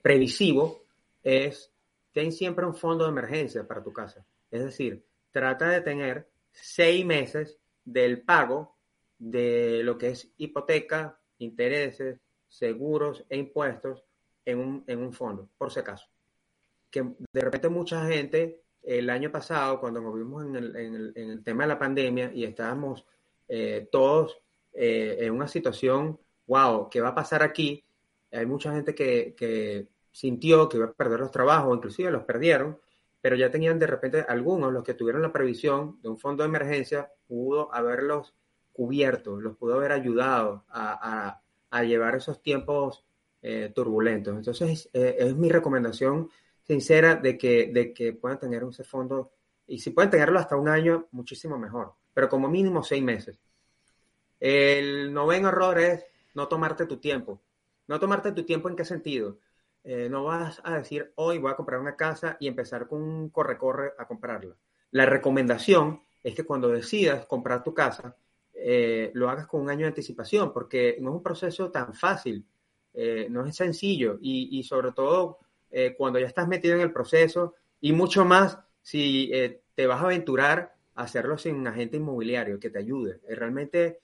previsivo, 0.00 0.84
es 1.22 1.72
ten 2.12 2.32
siempre 2.32 2.64
un 2.64 2.74
fondo 2.74 3.04
de 3.04 3.10
emergencia 3.10 3.66
para 3.66 3.82
tu 3.82 3.92
casa. 3.92 4.24
Es 4.50 4.64
decir, 4.64 5.04
trata 5.32 5.68
de 5.68 5.80
tener 5.80 6.30
seis 6.52 7.04
meses 7.04 7.58
del 7.84 8.22
pago 8.22 8.76
de 9.18 9.82
lo 9.82 9.98
que 9.98 10.10
es 10.10 10.32
hipoteca, 10.36 11.18
intereses, 11.38 12.20
seguros 12.48 13.24
e 13.28 13.36
impuestos 13.36 14.04
en 14.44 14.58
un, 14.60 14.84
en 14.86 15.00
un 15.00 15.12
fondo, 15.12 15.50
por 15.58 15.72
si 15.72 15.80
acaso. 15.80 16.06
Que 16.90 17.02
de 17.02 17.40
repente 17.40 17.68
mucha 17.68 18.06
gente, 18.06 18.62
el 18.82 19.10
año 19.10 19.30
pasado, 19.32 19.80
cuando 19.80 20.00
nos 20.00 20.14
vimos 20.14 20.46
en 20.46 20.56
el, 20.56 20.76
en 20.76 20.94
el, 20.94 21.12
en 21.16 21.30
el 21.30 21.44
tema 21.44 21.64
de 21.64 21.68
la 21.68 21.78
pandemia 21.78 22.32
y 22.32 22.44
estábamos 22.44 23.04
eh, 23.48 23.88
todos 23.90 24.38
eh, 24.72 25.18
en 25.20 25.32
una 25.32 25.48
situación, 25.48 26.18
wow, 26.46 26.88
¿qué 26.90 27.00
va 27.00 27.08
a 27.08 27.14
pasar 27.14 27.42
aquí? 27.42 27.84
Hay 28.32 28.46
mucha 28.46 28.72
gente 28.72 28.94
que, 28.94 29.34
que 29.36 29.88
sintió 30.10 30.68
que 30.68 30.78
iba 30.78 30.86
a 30.86 30.92
perder 30.92 31.20
los 31.20 31.30
trabajos, 31.30 31.76
inclusive 31.76 32.10
los 32.10 32.24
perdieron, 32.24 32.78
pero 33.20 33.36
ya 33.36 33.50
tenían 33.50 33.78
de 33.78 33.86
repente 33.86 34.24
algunos, 34.28 34.72
los 34.72 34.84
que 34.84 34.94
tuvieron 34.94 35.20
la 35.20 35.32
previsión 35.32 36.00
de 36.00 36.08
un 36.08 36.18
fondo 36.18 36.42
de 36.42 36.48
emergencia, 36.48 37.10
pudo 37.26 37.74
haberlos 37.74 38.34
cubierto, 38.72 39.40
los 39.40 39.56
pudo 39.56 39.74
haber 39.74 39.92
ayudado 39.92 40.64
a, 40.68 41.40
llevar 41.82 42.14
esos 42.14 42.40
tiempos 42.40 43.04
eh, 43.42 43.72
turbulentos. 43.74 44.34
Entonces, 44.34 44.88
eh, 44.92 45.16
es 45.18 45.36
mi 45.36 45.50
recomendación 45.50 46.30
sincera 46.62 47.16
de 47.16 47.36
que, 47.36 47.70
de 47.72 47.92
que 47.92 48.12
puedan 48.12 48.38
tener 48.38 48.62
ese 48.62 48.84
fondo, 48.84 49.32
y 49.66 49.78
si 49.78 49.90
pueden 49.90 50.10
tenerlo 50.10 50.38
hasta 50.38 50.56
un 50.56 50.68
año, 50.68 51.08
muchísimo 51.10 51.58
mejor, 51.58 51.94
pero 52.16 52.30
como 52.30 52.48
mínimo 52.48 52.82
seis 52.82 53.02
meses. 53.02 53.38
El 54.40 55.12
noveno 55.12 55.48
error 55.48 55.78
es 55.78 56.06
no 56.32 56.48
tomarte 56.48 56.86
tu 56.86 56.96
tiempo. 56.96 57.42
No 57.88 58.00
tomarte 58.00 58.32
tu 58.32 58.42
tiempo 58.42 58.70
en 58.70 58.76
qué 58.76 58.86
sentido. 58.86 59.36
Eh, 59.84 60.08
no 60.08 60.24
vas 60.24 60.62
a 60.64 60.78
decir, 60.78 61.12
hoy 61.16 61.36
voy 61.36 61.52
a 61.52 61.56
comprar 61.56 61.78
una 61.78 61.94
casa 61.94 62.38
y 62.40 62.48
empezar 62.48 62.88
con 62.88 63.02
un 63.02 63.28
corre-corre 63.28 63.92
a 63.98 64.06
comprarla. 64.06 64.56
La 64.92 65.04
recomendación 65.04 66.04
es 66.24 66.34
que 66.34 66.44
cuando 66.44 66.68
decidas 66.68 67.26
comprar 67.26 67.62
tu 67.62 67.74
casa, 67.74 68.16
lo 69.12 69.28
hagas 69.28 69.46
con 69.46 69.60
un 69.60 69.68
año 69.68 69.82
de 69.82 69.88
anticipación, 69.88 70.54
porque 70.54 70.96
no 71.02 71.10
es 71.10 71.16
un 71.16 71.22
proceso 71.22 71.70
tan 71.70 71.92
fácil. 71.92 72.46
Eh, 72.94 73.26
no 73.28 73.44
es 73.44 73.54
sencillo 73.54 74.16
y, 74.22 74.62
sobre 74.62 74.92
todo 74.92 75.40
eh, 75.70 75.94
cuando 75.98 76.18
ya 76.18 76.28
estás 76.28 76.48
metido 76.48 76.76
en 76.76 76.80
el 76.80 76.94
proceso 76.94 77.52
y 77.78 77.92
mucho 77.92 78.24
más 78.24 78.58
si 78.80 79.28
eh, 79.34 79.60
te 79.74 79.86
vas 79.86 80.00
a 80.00 80.06
aventurar 80.06 80.75
hacerlo 80.96 81.38
sin 81.38 81.56
un 81.56 81.66
agente 81.66 81.96
inmobiliario 81.96 82.58
que 82.58 82.70
te 82.70 82.78
ayude. 82.78 83.20
realmente 83.28 84.00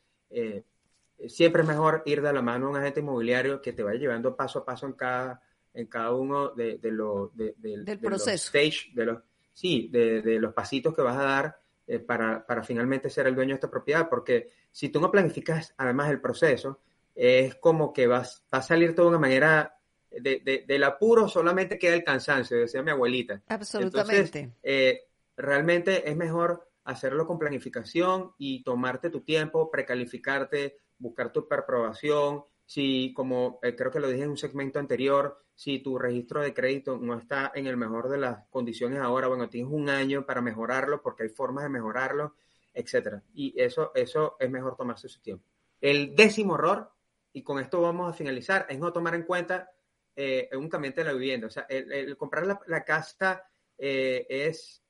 siempre 1.26 1.62
es 1.62 1.68
mejor 1.68 2.02
ir 2.06 2.22
de 2.22 2.32
la 2.32 2.42
mano 2.42 2.66
a 2.66 2.70
un 2.70 2.76
agente 2.76 3.00
inmobiliario 3.00 3.60
que 3.60 3.72
te 3.72 3.82
vaya 3.82 3.98
llevando 3.98 4.36
paso 4.36 4.60
a 4.60 4.64
paso 4.64 4.86
en 4.86 4.92
cada, 4.92 5.42
en 5.74 5.86
cada 5.86 6.12
uno 6.14 6.50
de, 6.50 6.78
los 6.82 7.30
del 7.36 7.98
proceso. 8.00 8.34
stage, 8.34 8.90
de 8.94 9.06
los, 9.06 9.22
sí, 9.52 9.88
de, 9.92 10.38
los 10.38 10.52
pasitos 10.52 10.94
que 10.94 11.02
vas 11.02 11.16
a 11.16 11.24
dar 11.24 11.58
para, 12.06 12.46
para 12.46 12.62
finalmente 12.62 13.10
ser 13.10 13.26
el 13.26 13.34
dueño 13.34 13.50
de 13.50 13.56
esta 13.56 13.70
propiedad, 13.70 14.08
porque 14.08 14.48
si 14.70 14.88
tú 14.88 15.00
no 15.00 15.10
planificas 15.10 15.74
además 15.76 16.10
el 16.10 16.20
proceso, 16.20 16.80
es 17.14 17.54
como 17.56 17.92
que 17.92 18.06
vas, 18.06 18.44
va 18.52 18.58
a 18.58 18.62
salir 18.62 18.94
de 18.94 19.02
una 19.02 19.18
manera 19.18 19.76
de, 20.10 20.64
del 20.66 20.84
apuro 20.84 21.28
solamente 21.28 21.78
queda 21.78 21.94
el 21.94 22.04
cansancio, 22.04 22.58
decía 22.58 22.82
mi 22.82 22.90
abuelita. 22.90 23.42
Absolutamente. 23.48 24.52
Eh, 24.62 25.04
realmente 25.36 26.08
es 26.08 26.16
mejor 26.16 26.68
hacerlo 26.84 27.26
con 27.26 27.38
planificación 27.38 28.32
y 28.38 28.62
tomarte 28.62 29.10
tu 29.10 29.20
tiempo, 29.22 29.70
precalificarte, 29.70 30.78
buscar 30.98 31.32
tu 31.32 31.48
perprobación. 31.48 32.44
Si, 32.64 33.12
como 33.14 33.58
eh, 33.62 33.74
creo 33.76 33.90
que 33.90 34.00
lo 34.00 34.08
dije 34.08 34.24
en 34.24 34.30
un 34.30 34.36
segmento 34.36 34.78
anterior, 34.78 35.44
si 35.54 35.80
tu 35.80 35.98
registro 35.98 36.40
de 36.40 36.54
crédito 36.54 36.98
no 36.98 37.18
está 37.18 37.52
en 37.54 37.66
el 37.66 37.76
mejor 37.76 38.08
de 38.08 38.18
las 38.18 38.46
condiciones 38.48 39.00
ahora, 39.00 39.28
bueno, 39.28 39.48
tienes 39.48 39.72
un 39.72 39.88
año 39.90 40.24
para 40.24 40.40
mejorarlo 40.40 41.02
porque 41.02 41.24
hay 41.24 41.28
formas 41.28 41.64
de 41.64 41.70
mejorarlo, 41.70 42.34
etcétera. 42.72 43.22
Y 43.34 43.54
eso, 43.60 43.92
eso 43.94 44.36
es 44.38 44.50
mejor 44.50 44.76
tomarse 44.76 45.08
su 45.08 45.20
tiempo. 45.20 45.44
El 45.80 46.14
décimo 46.16 46.54
error 46.54 46.92
y 47.32 47.42
con 47.42 47.58
esto 47.58 47.80
vamos 47.80 48.10
a 48.10 48.16
finalizar, 48.16 48.66
es 48.68 48.78
no 48.78 48.92
tomar 48.92 49.14
en 49.14 49.22
cuenta 49.22 49.70
eh, 50.14 50.48
únicamente 50.52 51.02
la 51.02 51.12
vivienda. 51.12 51.46
O 51.46 51.50
sea, 51.50 51.66
el, 51.68 52.16
comprar 52.16 52.46
la, 52.66 52.84
casa 52.84 53.44
eh, 53.78 54.26
es 54.28 54.81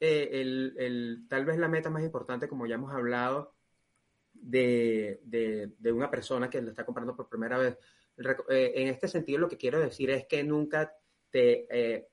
eh, 0.00 0.28
el, 0.32 1.26
tal 1.28 1.44
vez 1.44 1.58
la 1.58 1.68
meta 1.68 1.90
más 1.90 2.02
importante, 2.02 2.48
como 2.48 2.66
ya 2.66 2.76
hemos 2.76 2.92
hablado, 2.92 3.54
de, 4.32 5.20
una 5.92 6.10
persona 6.10 6.48
que 6.48 6.62
lo 6.62 6.70
está 6.70 6.84
comprando 6.84 7.16
por 7.16 7.28
primera 7.28 7.58
vez. 7.58 7.76
en 8.48 8.88
este 8.88 9.08
sentido, 9.08 9.38
lo 9.38 9.48
que 9.48 9.56
quiero 9.56 9.80
decir 9.80 10.10
es 10.10 10.26
que 10.26 10.44
nunca 10.44 10.92
te 11.30 12.08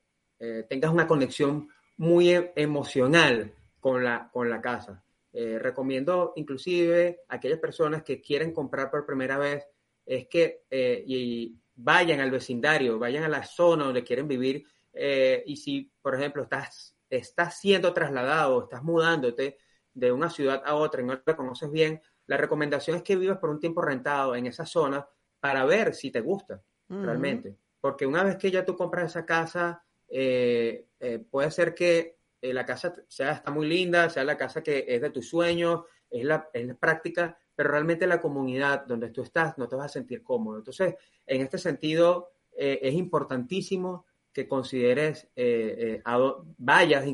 tengas 0.68 0.92
una 0.92 1.06
conexión 1.06 1.68
muy 1.96 2.34
emocional 2.54 3.54
con 3.80 4.02
la, 4.02 4.28
con 4.32 4.50
la 4.50 4.60
casa. 4.60 5.02
eh, 5.32 5.58
recomiendo 5.58 6.32
inclusive 6.36 7.20
a 7.28 7.36
aquellas 7.36 7.58
personas 7.58 8.02
que 8.02 8.22
quieren 8.22 8.52
comprar 8.52 8.90
por 8.90 9.04
primera 9.04 9.36
vez, 9.36 9.66
es 10.04 10.26
que 10.28 10.64
eh, 10.70 11.04
y 11.06 11.56
vayan 11.74 12.20
al 12.20 12.30
vecindario, 12.30 12.98
vayan 12.98 13.24
a 13.24 13.28
la 13.28 13.44
zona 13.44 13.84
donde 13.84 14.02
quieren 14.02 14.26
vivir 14.26 14.64
eh, 14.92 15.42
y 15.46 15.56
si, 15.56 15.92
por 16.00 16.14
ejemplo, 16.14 16.42
estás, 16.42 16.95
estás 17.10 17.60
siendo 17.60 17.92
trasladado, 17.92 18.64
estás 18.64 18.82
mudándote 18.82 19.58
de 19.94 20.12
una 20.12 20.28
ciudad 20.28 20.62
a 20.64 20.74
otra 20.74 21.00
y 21.00 21.04
no 21.04 21.20
la 21.24 21.36
conoces 21.36 21.70
bien, 21.70 22.00
la 22.26 22.36
recomendación 22.36 22.96
es 22.96 23.02
que 23.02 23.16
vivas 23.16 23.38
por 23.38 23.50
un 23.50 23.60
tiempo 23.60 23.80
rentado 23.82 24.34
en 24.34 24.46
esa 24.46 24.66
zona 24.66 25.08
para 25.40 25.64
ver 25.64 25.94
si 25.94 26.10
te 26.10 26.20
gusta 26.20 26.62
realmente. 26.88 27.56
Porque 27.80 28.06
una 28.06 28.22
vez 28.22 28.36
que 28.36 28.50
ya 28.50 28.64
tú 28.64 28.76
compras 28.76 29.10
esa 29.10 29.24
casa, 29.24 29.84
eh, 30.08 30.86
eh, 31.00 31.18
puede 31.30 31.50
ser 31.50 31.74
que 31.74 32.16
la 32.42 32.64
casa 32.64 32.94
sea 33.08 33.32
está 33.32 33.50
muy 33.50 33.66
linda, 33.66 34.08
sea 34.08 34.22
la 34.22 34.36
casa 34.36 34.62
que 34.62 34.84
es 34.86 35.00
de 35.00 35.10
tus 35.10 35.28
sueños, 35.28 35.82
es 36.08 36.24
la, 36.24 36.48
es 36.52 36.66
la 36.66 36.74
práctica, 36.74 37.36
pero 37.54 37.70
realmente 37.70 38.06
la 38.06 38.20
comunidad 38.20 38.86
donde 38.86 39.10
tú 39.10 39.22
estás 39.22 39.58
no 39.58 39.66
te 39.66 39.74
vas 39.74 39.86
a 39.86 39.94
sentir 39.94 40.22
cómodo. 40.22 40.58
Entonces, 40.58 40.94
en 41.26 41.40
este 41.40 41.58
sentido, 41.58 42.30
es 42.52 42.94
importantísimo 42.94 44.06
que 44.36 44.46
consideres, 44.46 45.26
eh, 45.34 46.02
eh, 46.04 46.12
vayas 46.58 47.06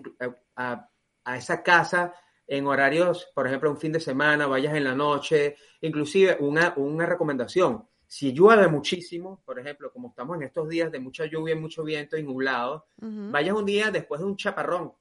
a, 0.56 0.88
esa 1.36 1.62
casa 1.62 2.12
en 2.48 2.66
horarios, 2.66 3.28
por 3.32 3.46
ejemplo, 3.46 3.70
un 3.70 3.78
fin 3.78 3.92
de 3.92 4.00
semana, 4.00 4.48
vayas 4.48 4.74
en 4.74 4.82
la 4.82 4.96
noche, 4.96 5.54
inclusive 5.82 6.36
una, 6.40 6.74
una 6.76 7.06
recomendación, 7.06 7.86
si 8.08 8.32
llueve 8.32 8.66
muchísimo, 8.66 9.40
por 9.44 9.60
ejemplo, 9.60 9.92
como 9.92 10.08
estamos 10.08 10.36
en 10.36 10.42
estos 10.42 10.68
días 10.68 10.90
de 10.90 10.98
mucha 10.98 11.26
lluvia, 11.26 11.54
mucho 11.54 11.84
viento 11.84 12.16
y 12.16 12.24
nublado, 12.24 12.88
vayas 12.96 13.54
un 13.54 13.66
día 13.66 13.92
después 13.92 14.20
de 14.20 14.26
un 14.26 14.36
chaparrón. 14.36 14.92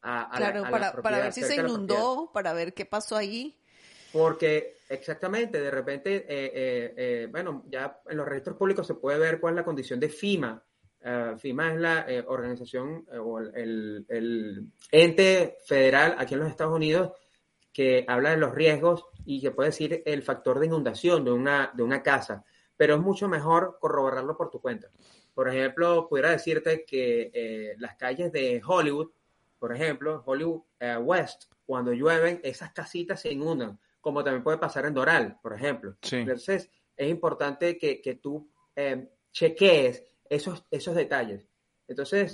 claro, 0.00 0.62
para, 0.70 0.92
para, 1.02 1.18
ver 1.18 1.34
si 1.34 1.42
se 1.42 1.56
inundó, 1.56 2.30
para 2.32 2.54
ver 2.54 2.72
qué 2.72 2.86
pasó 2.86 3.14
ahí. 3.14 3.58
Porque 4.10 4.78
exactamente, 4.88 5.60
de 5.60 5.70
repente, 5.70 6.24
eh, 6.26 7.28
bueno, 7.30 7.62
ya 7.68 8.00
en 8.08 8.16
los 8.16 8.26
registros 8.26 8.56
públicos 8.56 8.86
se 8.86 8.94
puede 8.94 9.18
ver 9.18 9.38
cuál 9.38 9.52
es 9.52 9.56
la 9.56 9.64
condición 9.64 10.00
de 10.00 10.08
FIMA 10.08 10.64
eh, 11.04 11.34
FIMA 11.36 11.72
es 11.72 11.80
la 11.80 12.04
eh, 12.08 12.24
organización 12.26 13.04
eh, 13.12 13.18
o 13.18 13.38
el, 13.38 14.66
ente 14.90 15.58
federal 15.64 16.14
aquí 16.18 16.34
en 16.34 16.40
los 16.40 16.48
Estados 16.48 16.74
Unidos 16.74 17.12
que 17.72 18.04
habla 18.06 18.30
de 18.30 18.36
los 18.36 18.54
riesgos 18.54 19.06
y 19.24 19.40
que 19.40 19.50
puede 19.50 19.70
decir 19.70 20.02
el 20.04 20.22
factor 20.22 20.60
de 20.60 20.66
inundación 20.66 21.24
de 21.24 21.32
una, 21.32 21.72
de 21.74 21.82
una 21.82 22.02
casa, 22.02 22.44
pero 22.76 22.94
es 22.94 23.00
mucho 23.00 23.28
mejor 23.28 23.78
corroborarlo 23.80 24.36
por 24.36 24.50
tu 24.50 24.60
cuenta. 24.60 24.90
Por 25.34 25.48
ejemplo, 25.48 26.06
pudiera 26.08 26.30
decirte 26.30 26.84
que 26.84 27.74
las 27.78 27.96
calles 27.96 28.30
de 28.30 28.60
Hollywood, 28.62 29.10
por 29.58 29.74
ejemplo, 29.74 30.22
Hollywood 30.26 30.60
West, 31.00 31.44
cuando 31.64 31.94
llueven, 31.94 32.40
esas 32.42 32.72
casitas 32.72 33.22
se 33.22 33.32
inundan, 33.32 33.78
como 34.02 34.22
también 34.22 34.42
puede 34.42 34.58
pasar 34.58 34.84
en 34.84 34.92
Doral, 34.92 35.38
por 35.42 35.54
ejemplo. 35.54 35.96
Entonces, 36.10 36.70
es 36.94 37.08
importante 37.08 37.78
que, 37.78 38.02
que 38.02 38.16
tú 38.16 38.50
chequees 39.32 40.04
esos, 40.32 40.64
esos 40.70 40.94
detalles. 40.94 41.46
Entonces, 41.86 42.32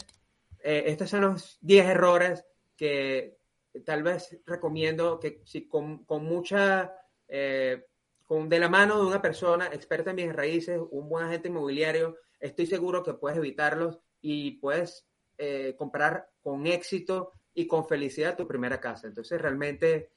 eh, 0.62 0.84
estos 0.86 1.10
son 1.10 1.22
los 1.22 1.58
10 1.62 1.86
errores 1.86 2.44
que 2.76 3.38
tal 3.84 4.04
vez 4.04 4.38
recomiendo 4.46 5.18
que 5.18 5.42
si 5.44 5.66
con, 5.66 6.04
con 6.04 6.24
mucha, 6.24 6.94
eh, 7.26 7.86
con 8.24 8.48
de 8.48 8.60
la 8.60 8.68
mano 8.68 9.00
de 9.00 9.06
una 9.06 9.20
persona 9.20 9.66
experta 9.66 10.10
en 10.10 10.16
bienes 10.16 10.36
raíces, 10.36 10.80
un 10.90 11.08
buen 11.08 11.26
agente 11.26 11.48
inmobiliario, 11.48 12.16
estoy 12.38 12.66
seguro 12.66 13.02
que 13.02 13.14
puedes 13.14 13.38
evitarlos 13.38 13.98
y 14.20 14.52
puedes 14.52 15.08
eh, 15.36 15.74
comprar 15.76 16.30
con 16.40 16.68
éxito 16.68 17.32
y 17.52 17.66
con 17.66 17.88
felicidad 17.88 18.36
tu 18.36 18.46
primera 18.46 18.80
casa. 18.80 19.08
Entonces, 19.08 19.40
realmente 19.40 20.12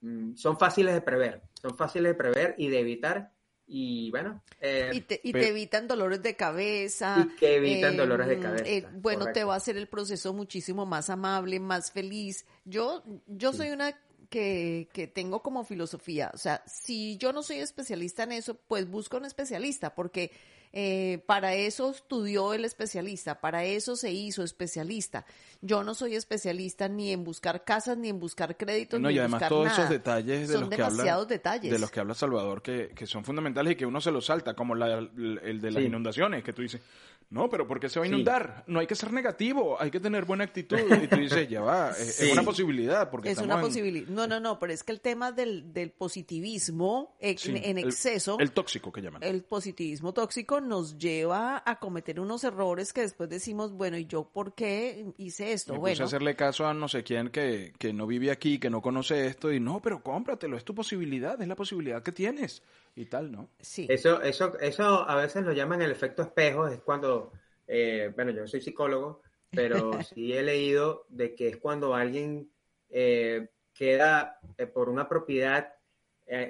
mm, 0.00 0.34
son 0.34 0.58
fáciles 0.58 0.92
de 0.92 1.00
prever, 1.00 1.42
son 1.62 1.74
fáciles 1.78 2.12
de 2.12 2.18
prever 2.18 2.54
y 2.58 2.68
de 2.68 2.80
evitar 2.80 3.32
y 3.68 4.10
bueno. 4.10 4.42
Eh, 4.60 4.90
y, 4.94 5.00
te, 5.02 5.20
evitan 5.48 5.86
dolores 5.86 6.22
de 6.22 6.34
cabeza. 6.34 7.28
Y 7.28 7.36
que 7.36 7.56
evitan 7.56 7.96
dolores 7.96 8.26
de 8.26 8.34
em, 8.34 8.40
cabeza. 8.40 8.64
Eh, 8.66 8.86
bueno, 8.94 9.26
te 9.32 9.44
va 9.44 9.54
a 9.54 9.58
hacer 9.58 9.76
el 9.76 9.88
proceso 9.88 10.32
muchísimo 10.32 10.86
más 10.86 11.10
amable, 11.10 11.60
más 11.60 11.92
feliz. 11.92 12.46
Yo, 12.64 13.04
yo 13.26 13.52
soy 13.52 13.68
una 13.68 13.94
que, 14.30 14.88
que, 14.92 15.06
tengo 15.06 15.42
como 15.42 15.64
filosofía. 15.64 16.30
O 16.32 16.38
sea, 16.38 16.62
si 16.66 17.18
yo 17.18 17.32
no 17.34 17.42
soy 17.42 17.58
especialista 17.58 18.22
en 18.22 18.32
eso, 18.32 18.54
pues 18.54 18.88
busco 18.88 19.18
un 19.18 19.26
especialista, 19.26 19.94
porque 19.94 20.32
eh, 20.72 21.22
para 21.26 21.54
eso 21.54 21.90
estudió 21.90 22.52
el 22.52 22.64
especialista, 22.64 23.40
para 23.40 23.64
eso 23.64 23.96
se 23.96 24.12
hizo 24.12 24.42
especialista. 24.42 25.24
Yo 25.60 25.82
no 25.82 25.94
soy 25.94 26.14
especialista 26.14 26.88
ni 26.88 27.12
en 27.12 27.24
buscar 27.24 27.64
casas, 27.64 27.96
ni 27.98 28.08
en 28.10 28.20
buscar 28.20 28.56
créditos, 28.56 29.00
no, 29.00 29.08
ni 29.08 29.14
y 29.14 29.18
además 29.18 29.48
todos 29.48 29.72
esos 29.72 29.88
detalles 29.88 30.48
de 30.48 30.60
los 30.60 30.68
que 30.68 30.82
habla, 30.82 31.24
detalles. 31.24 31.72
de 31.72 31.78
los 31.78 31.90
que 31.90 32.00
habla 32.00 32.14
Salvador 32.14 32.62
que, 32.62 32.90
que, 32.94 33.06
son 33.06 33.24
fundamentales 33.24 33.72
y 33.72 33.76
que 33.76 33.86
uno 33.86 34.00
se 34.00 34.10
los 34.10 34.26
salta, 34.26 34.54
como 34.54 34.74
el 34.74 35.60
de 35.60 35.70
las 35.70 35.82
inundaciones, 35.82 36.44
que 36.44 36.52
tú 36.52 36.62
dices, 36.62 36.80
no, 37.30 37.50
pero 37.50 37.66
¿por 37.66 37.78
qué 37.78 37.90
se 37.90 37.98
va 37.98 38.06
a 38.06 38.08
inundar? 38.08 38.64
No 38.66 38.80
hay 38.80 38.86
que 38.86 38.94
ser 38.94 39.12
negativo, 39.12 39.76
hay 39.78 39.90
que 39.90 40.00
tener 40.00 40.24
buena 40.24 40.44
actitud. 40.44 40.78
Y 41.02 41.06
tú 41.06 41.16
dices, 41.16 41.48
ya 41.48 41.60
va, 41.60 41.90
es, 41.90 42.20
una 42.32 42.42
posibilidad. 42.42 43.10
Porque 43.10 43.30
es 43.30 43.38
una 43.38 43.60
posibilidad. 43.60 44.08
No, 44.08 44.26
no, 44.26 44.40
no, 44.40 44.58
pero 44.58 44.72
es 44.72 44.82
que 44.82 44.92
el 44.92 45.00
tema 45.00 45.30
del, 45.30 45.72
del 45.72 45.90
positivismo 45.90 47.16
en, 47.20 47.78
exceso. 47.78 48.38
El, 48.40 48.52
tóxico 48.52 48.90
que 48.90 49.02
llaman. 49.02 49.22
El 49.22 49.44
positivismo 49.44 50.12
tóxico 50.14 50.60
nos 50.60 50.98
lleva 50.98 51.62
a 51.64 51.78
cometer 51.78 52.18
unos 52.18 52.44
errores 52.44 52.92
que 52.92 53.02
después 53.02 53.28
decimos, 53.28 53.72
bueno, 53.72 53.98
¿y 53.98 54.06
yo 54.06 54.24
por 54.24 54.54
qué 54.54 55.06
hice 55.18 55.52
esto? 55.52 55.74
Me 55.74 55.78
bueno. 55.80 55.94
Puse 55.94 56.02
a 56.02 56.06
hacerle 56.06 56.34
caso 56.34 56.66
a 56.66 56.72
no 56.72 56.88
sé 56.88 57.02
quién 57.02 57.28
que, 57.28 57.74
que 57.78 57.92
no 57.92 58.06
vive 58.06 58.30
aquí, 58.30 58.58
que 58.58 58.70
no 58.70 58.80
conoce 58.80 59.26
esto, 59.26 59.52
y 59.52 59.60
no, 59.60 59.80
pero 59.80 60.02
cómpratelo, 60.02 60.56
es 60.56 60.64
tu 60.64 60.74
posibilidad, 60.74 61.40
es 61.40 61.48
la 61.48 61.56
posibilidad 61.56 62.02
que 62.02 62.12
tienes 62.12 62.62
y 62.98 63.06
tal, 63.06 63.30
¿no? 63.30 63.50
Sí. 63.60 63.86
Eso, 63.88 64.20
eso, 64.22 64.58
eso 64.58 65.08
a 65.08 65.14
veces 65.16 65.44
lo 65.44 65.52
llaman 65.52 65.82
el 65.82 65.90
efecto 65.90 66.22
espejo, 66.22 66.66
es 66.66 66.80
cuando, 66.80 67.32
eh, 67.66 68.12
bueno, 68.14 68.32
yo 68.32 68.40
no 68.40 68.48
soy 68.48 68.60
psicólogo, 68.60 69.22
pero 69.50 69.92
sí 70.02 70.32
he 70.32 70.42
leído 70.42 71.06
de 71.08 71.34
que 71.34 71.48
es 71.48 71.56
cuando 71.58 71.94
alguien 71.94 72.50
eh, 72.90 73.48
queda 73.72 74.40
eh, 74.56 74.66
por 74.66 74.88
una 74.88 75.08
propiedad 75.08 75.74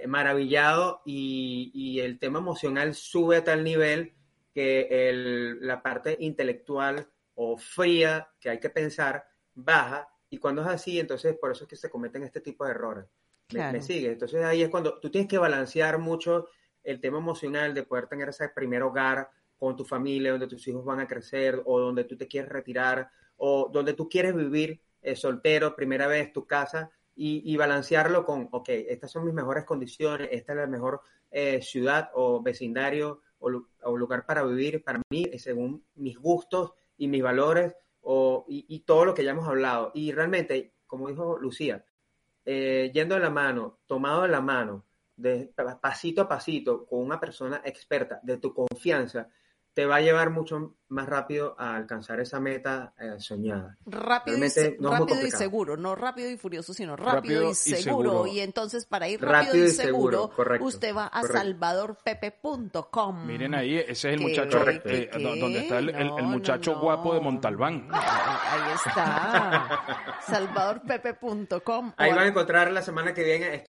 maravillado 0.08 1.02
y, 1.04 1.70
y, 1.72 2.00
el 2.00 2.18
tema 2.18 2.40
emocional 2.40 2.96
sube 2.96 3.36
a 3.36 3.44
tal 3.44 3.62
nivel 3.62 4.12
que 4.52 4.88
el, 5.08 5.64
la 5.64 5.80
parte 5.80 6.16
intelectual 6.18 7.08
o 7.36 7.56
fría 7.56 8.28
que 8.40 8.50
hay 8.50 8.58
que 8.58 8.70
pensar 8.70 9.28
baja 9.54 10.08
y 10.30 10.38
cuando 10.38 10.62
es 10.62 10.68
así, 10.68 10.98
entonces 10.98 11.36
por 11.38 11.52
eso 11.52 11.62
es 11.62 11.70
que 11.70 11.76
se 11.76 11.88
cometen 11.88 12.24
este 12.24 12.40
tipo 12.40 12.64
de 12.64 12.72
errores. 12.72 13.06
Me, 13.50 13.80
sigue. 13.80 14.12
Entonces 14.12 14.44
ahí 14.44 14.62
es 14.62 14.68
cuando 14.68 14.98
tú 15.00 15.10
tienes 15.10 15.28
que 15.28 15.38
balancear 15.38 15.98
mucho 15.98 16.48
el 16.84 17.00
tema 17.00 17.18
emocional 17.18 17.72
de 17.72 17.82
poder 17.82 18.06
tener 18.06 18.28
ese 18.28 18.48
primer 18.50 18.82
hogar 18.82 19.30
con 19.56 19.74
tu 19.74 19.84
familia, 19.84 20.32
donde 20.32 20.46
tus 20.46 20.68
hijos 20.68 20.84
van 20.84 21.00
a 21.00 21.06
crecer 21.06 21.62
o 21.64 21.80
donde 21.80 22.04
tú 22.04 22.16
te 22.16 22.28
quieres 22.28 22.50
retirar 22.50 23.10
o 23.36 23.70
donde 23.72 23.94
tú 23.94 24.08
quieres 24.08 24.34
vivir 24.34 24.82
eh, 25.00 25.16
soltero, 25.16 25.74
primera 25.74 26.06
vez, 26.06 26.32
tu 26.32 26.46
casa, 26.46 26.90
y, 27.20 27.56
balancearlo 27.56 28.24
con, 28.24 28.48
ok, 28.52 28.68
estas 28.68 29.10
son 29.10 29.24
mis 29.24 29.34
mejores 29.34 29.64
condiciones, 29.64 30.28
esta 30.30 30.52
es 30.52 30.58
la 30.58 30.66
mejor 30.68 31.00
eh, 31.32 31.60
ciudad 31.60 32.10
o 32.14 32.40
vecindario 32.40 33.22
o, 33.40 33.50
lugar 33.96 34.24
para 34.24 34.44
vivir 34.44 34.84
para 34.84 35.02
mí, 35.10 35.24
eh, 35.32 35.38
según 35.40 35.84
mis 35.96 36.16
gustos 36.16 36.74
y 36.96 37.08
mis 37.08 37.20
valores 37.20 37.74
o, 38.02 38.44
y, 38.48 38.66
y 38.68 38.80
todo 38.80 39.04
lo 39.04 39.14
que 39.14 39.24
ya 39.24 39.32
hemos 39.32 39.48
hablado. 39.48 39.90
Y 39.94 40.12
realmente, 40.12 40.74
como 40.86 41.08
dijo 41.08 41.38
Lucía, 41.38 41.84
eh, 42.50 42.90
yendo 42.94 43.14
de 43.14 43.20
la 43.20 43.28
mano, 43.28 43.80
tomado 43.86 44.22
de 44.22 44.28
la 44.28 44.40
mano, 44.40 44.86
de 45.14 45.52
pasito 45.82 46.22
a 46.22 46.28
pasito, 46.28 46.86
con 46.86 47.00
una 47.00 47.20
persona 47.20 47.60
experta 47.62 48.20
de 48.22 48.38
tu 48.38 48.54
confianza, 48.54 49.28
te 49.78 49.86
va 49.86 49.94
a 49.94 50.00
llevar 50.00 50.30
mucho 50.30 50.74
más 50.88 51.08
rápido 51.08 51.54
a 51.56 51.76
alcanzar 51.76 52.18
esa 52.18 52.40
meta 52.40 52.94
eh, 52.98 53.14
soñada. 53.18 53.78
Rápido, 53.86 54.36
y, 54.36 54.40
rápido 54.80 55.24
y, 55.24 55.30
seguro, 55.30 55.76
no 55.76 55.94
rápido 55.94 56.28
y 56.28 56.36
furioso, 56.36 56.74
sino 56.74 56.96
rápido, 56.96 57.52
y, 57.52 57.54
seguro. 57.54 58.26
y, 58.26 58.40
entonces 58.40 58.86
para 58.86 59.08
ir 59.08 59.22
rápido, 59.22 59.66
y 59.66 59.68
seguro, 59.68 60.32
usted 60.58 60.96
va 60.96 61.06
a 61.06 61.22
salvadorpepe.com. 61.22 63.24
Miren 63.24 63.54
ahí, 63.54 63.78
ese 63.78 63.92
es 63.92 64.04
el 64.06 64.20
muchacho 64.20 64.68
eh, 64.68 65.10
donde 65.12 65.60
está 65.60 65.78
el, 65.78 66.24
muchacho 66.24 66.80
guapo 66.80 67.14
de 67.14 67.20
Montalbán. 67.20 67.88
Ahí 67.92 68.72
está. 68.84 70.18
salvadorpepe.com. 70.26 71.92
Ahí 71.96 72.10
van 72.10 72.18
a 72.18 72.26
encontrar 72.26 72.72
la 72.72 72.82
semana 72.82 73.14
que 73.14 73.22
viene 73.22 73.64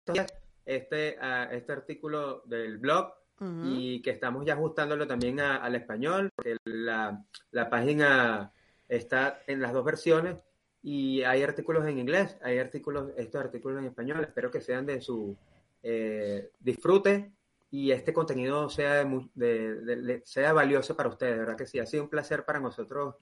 este, 0.64 1.16
ah, 1.20 1.48
este 1.52 1.72
artículo 1.72 2.42
del 2.46 2.78
blog 2.78 3.19
y 3.40 4.02
que 4.02 4.10
estamos 4.10 4.44
ya 4.44 4.52
ajustándolo 4.52 5.06
también 5.06 5.40
al 5.40 5.74
español, 5.74 6.30
porque 6.34 6.56
la, 6.64 7.24
la, 7.50 7.70
página 7.70 8.52
está 8.86 9.40
en 9.46 9.62
las 9.62 9.72
dos 9.72 9.84
versiones 9.84 10.36
y 10.82 11.22
hay 11.22 11.42
artículos 11.42 11.86
en 11.86 11.98
inglés, 11.98 12.36
hay 12.42 12.58
artículos, 12.58 13.12
estos 13.16 13.42
artículos 13.42 13.78
en 13.78 13.86
español, 13.86 14.22
espero 14.22 14.50
que 14.50 14.60
sean 14.60 14.84
de 14.84 15.00
su 15.00 15.36
eh, 15.82 16.50
disfrute 16.60 17.32
y 17.70 17.92
este 17.92 18.12
contenido 18.12 18.68
sea, 18.68 19.04
de, 19.34 20.22
sea 20.24 20.52
valioso 20.52 20.96
para 20.96 21.08
ustedes, 21.08 21.38
¿verdad 21.38 21.56
que 21.56 21.66
sí? 21.66 21.78
Ha 21.78 21.86
sido 21.86 22.02
un 22.02 22.10
placer 22.10 22.44
para 22.44 22.60
nosotros 22.60 23.14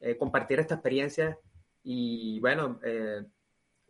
eh, 0.00 0.16
compartir 0.16 0.60
esta 0.60 0.74
experiencia 0.74 1.38
y 1.82 2.40
bueno, 2.40 2.80
eh, 2.84 3.24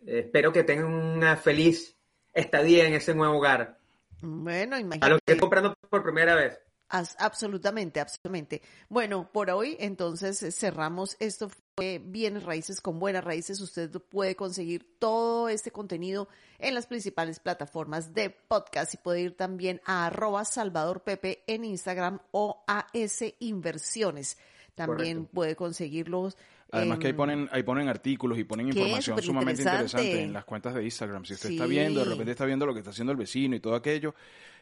espero 0.07 0.53
que 0.53 0.65
tengan 0.65 0.93
una 0.93 1.37
feliz 1.37 1.97
estadía 2.33 2.87
en 2.87 2.95
ese 2.95 3.15
nuevo 3.15 3.39
hogar. 3.39 3.79
Bueno, 4.23 4.79
imagínate. 4.79 5.07
A 5.07 5.11
los 5.11 5.21
que 5.25 5.37
comprando 5.37 5.75
por 5.91 6.03
primera 6.03 6.35
vez. 6.35 6.59
absolutamente, 6.89 8.01
absolutamente. 8.01 8.63
Bueno, 8.89 9.31
por 9.33 9.51
hoy 9.51 9.77
entonces 9.81 10.43
eh, 10.43 10.53
cerramos. 10.53 11.17
Esto 11.19 11.51
fue 11.77 12.01
Bienes 12.05 12.45
Raíces 12.45 12.81
con 12.81 13.01
Buenas 13.01 13.25
Raíces. 13.25 13.61
Usted 13.61 13.91
puede 13.91 14.37
conseguir 14.37 14.99
todo 14.99 15.49
este 15.49 15.73
contenido 15.73 16.29
en 16.59 16.75
las 16.75 16.87
principales 16.87 17.41
plataformas 17.41 18.15
de 18.15 18.31
podcast 18.31 18.95
y 18.95 18.99
puede 18.99 19.23
ir 19.23 19.37
también 19.37 19.81
a 19.85 20.07
arroba 20.07 20.45
Salvador 20.45 21.03
Pepe 21.03 21.43
en 21.49 21.65
Instagram 21.65 22.21
o 22.31 22.63
a 22.69 22.87
S 22.93 23.35
Inversiones. 23.41 24.39
También 24.75 25.27
puede 25.27 25.57
conseguirlos 25.57 26.37
Además 26.73 26.99
que 26.99 27.09
ahí 27.09 27.13
ponen, 27.13 27.49
ahí 27.53 27.63
ponen 27.63 27.89
artículos 27.89 28.39
y 28.39 28.45
ponen 28.45 28.69
información 28.69 29.23
sumamente 29.23 29.63
interesante. 29.63 30.23
en 30.23 30.33
las 30.33 30.45
cuentas 30.47 30.75
de 30.75 30.83
Instagram. 30.83 31.25
Si 31.27 31.35
usted 31.35 31.51
está 31.51 31.67
viendo, 31.67 32.01
de 32.01 32.11
repente 32.11 32.33
está 32.33 32.47
viendo 32.47 32.65
lo 32.65 32.73
que 32.73 32.81
está 32.81 32.91
haciendo 32.91 33.13
el 33.13 33.19
vecino 33.19 33.55
y 33.55 33.61
todo 33.61 33.75
aquello, 33.75 34.15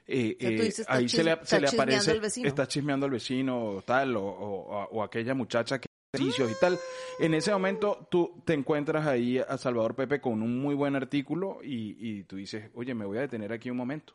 eh, 0.08 0.36
eh, 0.40 0.72
ahí 0.88 1.08
se 1.08 1.22
le, 1.22 1.38
se 1.44 1.60
le 1.60 1.68
aparece, 1.68 2.20
está 2.44 2.66
chismeando 2.66 3.06
al 3.06 3.12
vecino 3.12 3.82
tal, 3.86 4.16
o, 4.16 4.24
o, 4.24 5.02
aquella 5.04 5.34
muchacha 5.34 5.78
que 5.78 5.86
ejercicios 6.12 6.50
y 6.50 6.54
tal. 6.60 6.78
En 7.20 7.34
ese 7.34 7.52
momento 7.52 8.08
tú 8.10 8.42
te 8.44 8.54
encuentras 8.54 9.06
ahí 9.06 9.38
a 9.38 9.56
Salvador 9.56 9.94
Pepe 9.94 10.20
con 10.20 10.42
un 10.42 10.60
muy 10.60 10.74
buen 10.74 10.96
artículo 10.96 11.60
y, 11.62 11.96
y 12.00 12.24
tú 12.24 12.36
dices, 12.36 12.70
oye, 12.74 12.92
me 12.92 13.04
voy 13.04 13.18
a 13.18 13.20
detener 13.20 13.52
aquí 13.52 13.70
un 13.70 13.76
momento. 13.76 14.14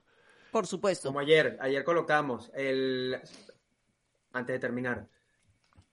Por 0.52 0.68
supuesto. 0.68 1.10
Como 1.10 1.20
ayer, 1.20 1.58
ayer 1.62 1.84
colocamos 1.86 2.52
el, 2.54 3.18
antes 4.34 4.54
de 4.54 4.60
terminar, 4.60 5.08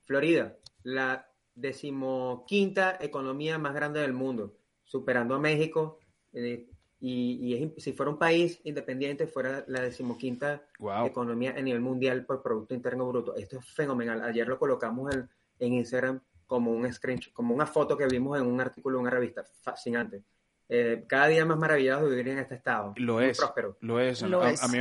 Florida, 0.03 0.57
la 0.83 1.32
decimoquinta 1.55 2.97
economía 3.01 3.57
más 3.57 3.73
grande 3.73 4.01
del 4.01 4.13
mundo, 4.13 4.55
superando 4.83 5.35
a 5.35 5.39
México. 5.39 5.99
Eh, 6.33 6.69
y, 6.99 7.73
si 7.77 7.91
fuera 7.91 8.11
un 8.11 8.17
país 8.17 8.61
independiente, 8.63 9.27
fuera 9.27 9.65
la 9.67 9.81
decimoquinta 9.81 10.63
economía 11.05 11.53
a 11.57 11.61
nivel 11.61 11.81
mundial 11.81 12.25
por 12.25 12.41
Producto 12.41 12.73
Interno 12.73 13.07
Bruto. 13.07 13.35
Esto 13.35 13.59
es 13.59 13.65
fenomenal. 13.65 14.21
Ayer 14.21 14.47
lo 14.47 14.57
colocamos 14.57 15.13
en, 15.13 15.29
en 15.59 15.73
Instagram 15.73 16.21
como 16.47 16.71
un 16.71 16.91
screenshot, 16.91 17.33
como 17.33 17.53
una 17.53 17.65
foto 17.65 17.97
que 17.97 18.07
vimos 18.07 18.39
en 18.39 18.47
un 18.47 18.61
artículo 18.61 18.97
de 18.97 19.01
una 19.01 19.09
revista. 19.09 19.43
Fascinante. 19.43 20.23
Eh, 20.69 21.03
cada 21.07 21.27
día 21.27 21.45
más 21.45 21.57
maravillados 21.57 22.09
de 22.09 22.15
vivir 22.15 22.29
en 22.29 22.39
este 22.39 22.55
estado. 22.55 22.93
Lo 22.95 23.19
es. 23.21 23.37
Próspero. 23.37 23.77
Lo 23.81 23.99
es. 23.99 24.23
a, 24.23 24.67
mí, 24.67 24.77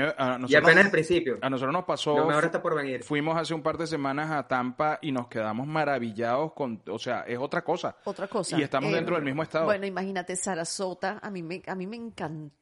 y 0.48 0.54
apenas 0.54 0.86
el 0.86 0.90
principio. 0.90 1.38
A 1.42 1.50
nosotros 1.50 1.72
nos 1.72 1.84
pasó. 1.84 2.16
Lo 2.16 2.26
mejor 2.26 2.44
está 2.44 2.62
por 2.62 2.74
venir. 2.74 3.02
Fuimos 3.02 3.36
hace 3.36 3.52
un 3.52 3.62
par 3.62 3.76
de 3.76 3.86
semanas 3.86 4.30
a 4.30 4.46
Tampa 4.46 4.98
y 5.02 5.12
nos 5.12 5.28
quedamos 5.28 5.66
maravillados 5.66 6.52
con. 6.52 6.82
O 6.88 6.98
sea, 6.98 7.22
es 7.22 7.38
otra 7.38 7.62
cosa. 7.62 7.96
Otra 8.04 8.28
cosa. 8.28 8.58
Y 8.58 8.62
estamos 8.62 8.92
dentro 8.92 9.16
del 9.16 9.24
mismo 9.24 9.42
estado. 9.42 9.66
Bueno, 9.66 9.84
imagínate, 9.84 10.36
Sarasota. 10.36 11.18
A 11.20 11.30
mí 11.30 11.42
me, 11.42 11.62
a 11.66 11.74
mí 11.74 11.86
me 11.86 11.96
encanta. 11.96 12.54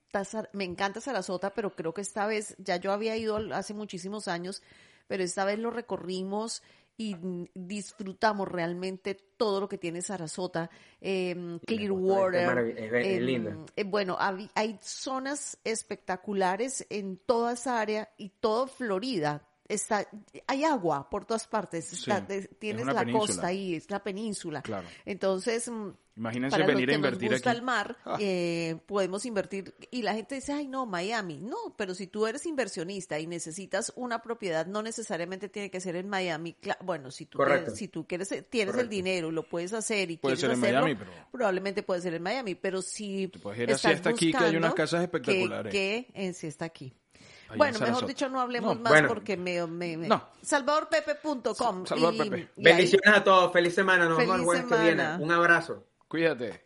Me 0.53 0.65
encanta 0.65 1.01
Sarasota, 1.01 1.51
pero 1.55 1.77
creo 1.77 1.95
que 1.95 2.01
esta 2.01 2.27
vez, 2.27 2.57
ya 2.59 2.77
yo 2.77 2.93
había 2.93 3.17
ido 3.17 3.39
hace 3.55 3.75
muchísimos 3.75 4.27
años, 4.27 4.61
pero 5.07 5.23
esta 5.23 5.45
vez 5.45 5.59
lo 5.59 5.71
recorrimos 5.71 6.65
y 7.01 7.17
disfrutamos 7.55 8.47
realmente 8.47 9.15
todo 9.15 9.59
lo 9.61 9.69
que 9.71 9.79
tiene 9.79 10.03
Sarasota, 10.03 10.69
eh, 11.01 11.59
Clearwater. 11.67 12.77
Em, 12.93 13.65
eh, 13.75 13.85
bueno, 13.85 14.19
hay, 14.19 14.79
zonas 14.83 15.57
espectaculares 15.65 16.87
en 16.91 17.17
toda 17.17 17.55
esa 17.55 17.81
área 17.81 18.11
y 18.19 18.29
todo 18.29 18.67
Florida. 18.67 19.49
Está, 19.71 20.07
hay 20.47 20.65
agua 20.65 21.09
por 21.09 21.25
todas 21.25 21.47
partes. 21.47 22.05
tienes 22.59 22.87
la 22.87 23.11
costa 23.11 23.47
ahí, 23.47 23.77
es 23.77 23.91
la 23.91 24.03
península. 24.03 24.63
Claro. 24.63 24.89
Entonces, 25.05 25.71
mm, 25.71 25.91
Imagínense 26.21 26.55
Para 26.55 26.67
venir 26.67 26.91
a 26.91 26.95
invertir 26.95 27.31
nos 27.31 27.39
gusta 27.39 27.53
el 27.53 27.63
mar, 27.63 27.97
ah. 28.05 28.19
eh, 28.21 28.77
podemos 28.85 29.25
invertir. 29.25 29.75
Y 29.91 30.03
la 30.03 30.13
gente 30.13 30.35
dice, 30.35 30.53
ay, 30.53 30.69
no, 30.69 30.85
Miami. 30.85 31.41
No, 31.41 31.75
pero 31.79 31.95
si 31.95 32.09
tú 32.09 32.27
eres 32.27 32.45
inversionista 32.45 33.19
y 33.19 33.27
necesitas 33.27 33.91
una 33.97 34.21
propiedad, 34.21 34.67
no 34.67 34.83
necesariamente 34.83 35.49
tiene 35.49 35.71
que 35.71 35.81
ser 35.81 35.97
en 35.97 36.11
Miami. 36.11 36.57
Bueno, 36.85 37.11
si 37.11 37.25
tú, 37.25 37.39
quieres, 37.39 37.75
si 37.75 37.89
tú 37.89 38.07
quieres, 38.07 38.29
tienes 38.51 38.75
el 38.77 38.91
dinero, 38.91 39.31
lo 39.31 39.49
puedes 39.49 39.73
hacer 39.73 40.11
y 40.11 40.19
puede 40.19 40.37
quieres 40.37 40.41
ser 40.41 40.51
en 40.51 40.77
hacerlo, 40.77 40.95
Miami, 40.95 41.01
probablemente 41.33 41.83
puede 41.83 42.03
ser 42.03 42.13
en 42.13 42.23
Miami. 42.23 42.55
Pero 42.55 42.83
si 42.83 43.29
puedes 43.29 43.61
ir 43.61 43.73
así 43.73 43.89
hasta 43.89 44.11
aquí, 44.11 44.31
que 44.31 44.45
hay 44.45 44.57
unas 44.57 44.75
casas 44.75 45.03
espectaculares. 45.03 45.73
Que, 45.73 46.09
que 46.13 46.23
en 46.27 46.35
sí 46.35 46.49
está 46.49 46.67
aquí. 46.67 46.93
Bueno, 47.57 47.79
mejor 47.79 48.07
dicho, 48.07 48.29
no 48.29 48.41
hablemos 48.41 48.79
más 48.81 49.03
porque 49.03 49.37
me... 49.37 49.67
me, 49.67 49.97
No. 49.97 50.23
Salvadorpepe.com. 50.43 51.87
Salvador 51.87 52.29
Pepe. 52.29 52.49
Bendiciones 52.57 53.15
a 53.15 53.25
todos. 53.25 53.53
Feliz 53.53 53.75
semana. 53.75 54.09
Nos 54.09 54.19
vemos 54.19 54.39
el 54.39 54.45
jueves 54.45 54.65
que 54.67 54.77
viene. 54.79 55.17
Un 55.19 55.33
abrazo. 55.33 55.85
Cuídate. 56.09 56.63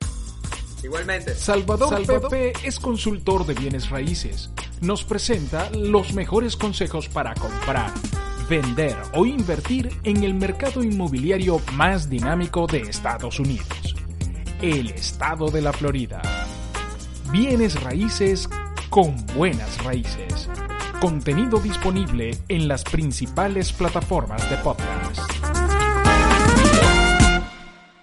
Igualmente. 0.84 1.34
Salvador, 1.34 2.06
Pepe 2.06 2.52
es 2.62 2.78
consultor 2.78 3.46
de 3.46 3.54
bienes 3.54 3.88
raíces. 3.88 4.50
Nos 4.82 5.02
presenta 5.02 5.70
los 5.70 6.12
mejores 6.12 6.56
consejos 6.56 7.08
para 7.08 7.32
comprar, 7.34 7.90
vender 8.50 8.94
o 9.14 9.24
invertir 9.24 9.90
en 10.02 10.22
el 10.22 10.34
mercado 10.34 10.82
inmobiliario 10.82 11.58
más 11.72 12.10
dinámico 12.10 12.66
de 12.66 12.82
Estados 12.82 13.40
Unidos, 13.40 13.96
el 14.60 14.90
estado 14.90 15.50
de 15.50 15.62
la 15.62 15.72
Florida. 15.72 16.20
Bienes 17.30 17.82
raíces 17.82 18.46
con 18.90 19.16
buenas 19.34 19.82
raíces. 19.82 20.50
Contenido 21.00 21.58
disponible 21.58 22.38
en 22.48 22.68
las 22.68 22.84
principales 22.84 23.72
plataformas 23.72 24.48
de 24.48 24.56
podcast. 24.58 25.43